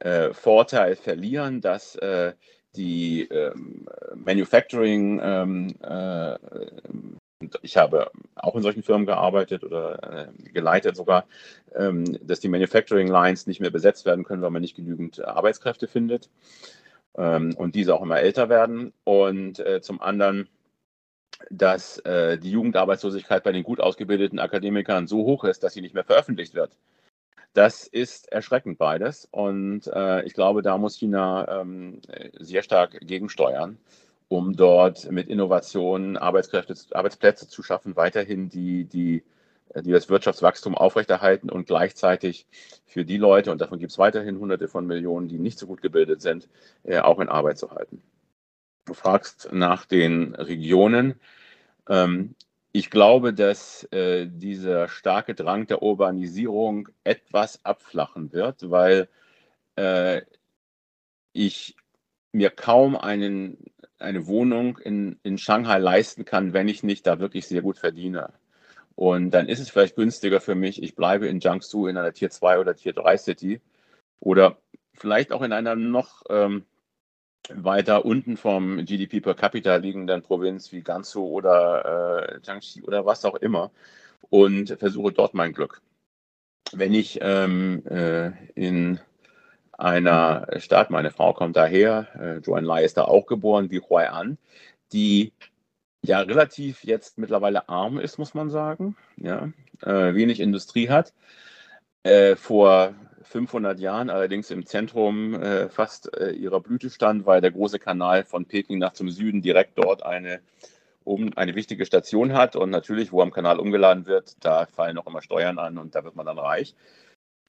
[0.00, 2.32] äh, Vorteil verlieren, dass äh,
[2.76, 6.36] die ähm, Manufacturing, ähm, äh,
[7.62, 11.26] ich habe auch in solchen Firmen gearbeitet oder äh, geleitet sogar,
[11.74, 15.88] ähm, dass die Manufacturing Lines nicht mehr besetzt werden können, weil man nicht genügend Arbeitskräfte
[15.88, 16.28] findet
[17.16, 18.92] ähm, und diese auch immer älter werden.
[19.04, 20.48] Und äh, zum anderen,
[21.50, 25.94] dass äh, die Jugendarbeitslosigkeit bei den gut ausgebildeten Akademikern so hoch ist, dass sie nicht
[25.94, 26.76] mehr veröffentlicht wird.
[27.52, 29.28] Das ist erschreckend beides.
[29.30, 32.00] Und äh, ich glaube, da muss China ähm,
[32.38, 33.78] sehr stark gegensteuern.
[34.30, 39.24] um dort mit Innovationen Arbeitskräfte, Arbeitsplätze zu schaffen, weiterhin die, die,
[39.74, 42.46] die das Wirtschaftswachstum aufrechterhalten und gleichzeitig
[42.86, 45.82] für die Leute, und davon gibt es weiterhin hunderte von Millionen, die nicht so gut
[45.82, 46.48] gebildet sind,
[46.84, 48.02] äh, auch in Arbeit zu halten.
[48.86, 51.18] Du fragst nach den Regionen.
[51.88, 52.36] Ähm,
[52.72, 59.08] ich glaube, dass äh, dieser starke Drang der Urbanisierung etwas abflachen wird, weil
[59.76, 60.22] äh,
[61.32, 61.76] ich
[62.32, 63.58] mir kaum einen,
[63.98, 68.32] eine Wohnung in, in Shanghai leisten kann, wenn ich nicht da wirklich sehr gut verdiene.
[68.94, 72.30] Und dann ist es vielleicht günstiger für mich, ich bleibe in Jiangsu in einer Tier
[72.30, 73.60] 2 oder Tier 3 City
[74.20, 74.58] oder
[74.94, 76.64] vielleicht auch in einer noch ähm,
[77.48, 83.24] weiter unten vom GDP per capita liegenden Provinz wie Gansu oder äh, Jiangxi oder was
[83.24, 83.70] auch immer
[84.28, 85.80] und versuche dort mein Glück.
[86.72, 89.00] Wenn ich ähm, äh, in
[89.72, 94.36] einer Stadt, meine Frau kommt daher, äh, Joanne Lai ist da auch geboren, wie Huai
[94.92, 95.32] die
[96.02, 99.50] ja relativ jetzt mittlerweile arm ist, muss man sagen, ja,
[99.82, 101.12] äh, wenig Industrie hat,
[102.02, 107.50] äh, vor 500 Jahren allerdings im Zentrum äh, fast äh, ihrer Blüte stand, weil der
[107.50, 110.40] große Kanal von Peking nach zum Süden direkt dort eine,
[111.04, 112.56] um, eine wichtige Station hat.
[112.56, 116.04] Und natürlich, wo am Kanal umgeladen wird, da fallen noch immer Steuern an und da
[116.04, 116.74] wird man dann reich.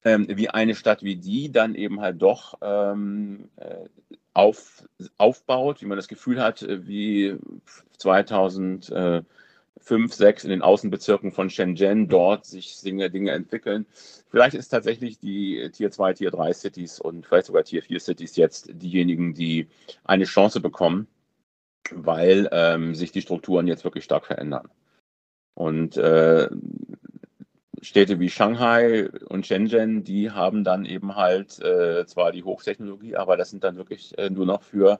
[0.03, 3.85] Ähm, wie eine Stadt wie die dann eben halt doch ähm, äh,
[4.33, 4.83] auf,
[5.17, 7.37] aufbaut, wie man das Gefühl hat, äh, wie
[7.97, 8.91] 2000.
[9.81, 13.85] 5, 6 in den Außenbezirken von Shenzhen dort sich Dinge, Dinge entwickeln.
[14.29, 18.35] Vielleicht ist tatsächlich die Tier 2, Tier 3 Cities und vielleicht sogar Tier 4 Cities
[18.35, 19.67] jetzt diejenigen, die
[20.03, 21.07] eine Chance bekommen,
[21.91, 24.69] weil ähm, sich die Strukturen jetzt wirklich stark verändern.
[25.55, 26.49] Und äh,
[27.81, 33.37] Städte wie Shanghai und Shenzhen, die haben dann eben halt äh, zwar die Hochtechnologie, aber
[33.37, 34.99] das sind dann wirklich äh, nur noch für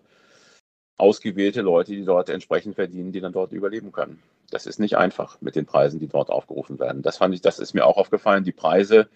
[1.01, 4.21] ausgewählte Leute, die dort entsprechend verdienen, die dann dort überleben können.
[4.51, 7.01] Das ist nicht einfach mit den Preisen, die dort aufgerufen werden.
[7.01, 8.43] Das fand ich, das ist mir auch aufgefallen.
[8.43, 9.09] Die Preise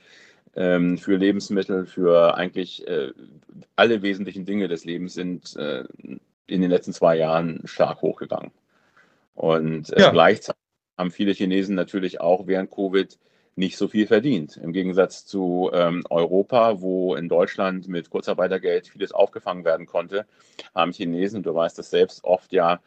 [0.55, 3.11] ähm, für Lebensmittel, für eigentlich äh,
[3.75, 5.83] alle wesentlichen Dinge des Lebens sind äh,
[6.47, 8.51] in den letzten zwei Jahren stark hochgegangen.
[9.35, 10.11] Und äh, ja.
[10.11, 10.61] gleichzeitig
[10.97, 13.17] haben viele Chinesen natürlich auch während Covid
[13.55, 14.57] nicht so viel verdient.
[14.57, 20.25] Im Gegensatz zu ähm, Europa, wo in Deutschland mit Kurzarbeitergeld vieles aufgefangen werden konnte,
[20.73, 22.81] haben Chinesen, du weißt das selbst, oft ja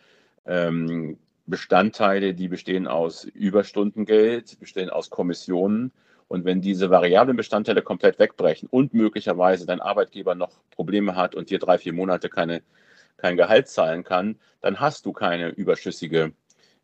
[0.46, 5.92] ähm, Bestandteile, die bestehen aus Überstundengeld, bestehen aus Kommissionen.
[6.28, 11.48] Und wenn diese variablen Bestandteile komplett wegbrechen und möglicherweise dein Arbeitgeber noch Probleme hat und
[11.48, 12.60] dir drei, vier Monate keine,
[13.16, 16.32] kein Gehalt zahlen kann, dann hast du keine überschüssige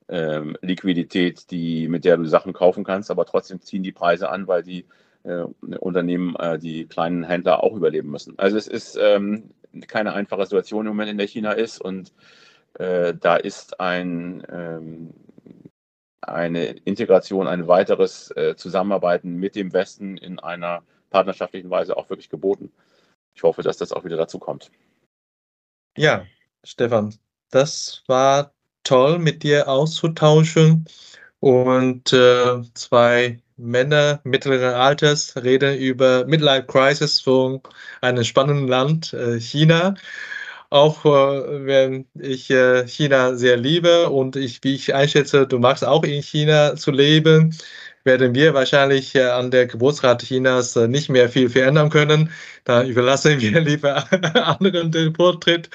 [0.08, 4.46] ähm, Liquidität, die, mit der du Sachen kaufen kannst, aber trotzdem ziehen die Preise an,
[4.46, 4.86] weil die
[5.24, 5.44] äh,
[5.78, 8.38] Unternehmen, äh, die kleinen Händler auch überleben müssen.
[8.38, 9.50] Also es ist ähm,
[9.88, 12.12] keine einfache Situation im Moment, in der China ist und
[12.74, 15.14] äh, da ist ein, ähm,
[16.20, 22.28] eine Integration, ein weiteres äh, Zusammenarbeiten mit dem Westen in einer partnerschaftlichen Weise auch wirklich
[22.28, 22.72] geboten.
[23.34, 24.70] Ich hoffe, dass das auch wieder dazu kommt.
[25.96, 26.26] Ja,
[26.64, 27.14] Stefan,
[27.50, 28.53] das war
[28.84, 30.86] toll, mit dir auszutauschen.
[31.40, 37.60] Und äh, zwei Männer mittleren Alters reden über Midlife Crisis von
[38.00, 39.94] einem spannenden Land, äh, China
[40.74, 45.84] auch äh, wenn ich äh, China sehr liebe und ich, wie ich einschätze, du magst
[45.84, 47.56] auch in China zu leben,
[48.02, 52.30] werden wir wahrscheinlich äh, an der Geburtsrate Chinas äh, nicht mehr viel verändern können.
[52.64, 54.04] Da überlassen wir lieber
[54.34, 55.70] anderen den Vortritt.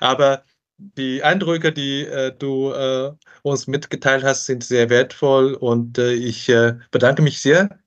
[0.00, 0.44] Aber
[0.78, 3.12] die Eindrücke, die äh, du äh,
[3.42, 6.52] uns mitgeteilt hast, sind sehr wertvoll und ich
[6.90, 7.78] bedanke mich sehr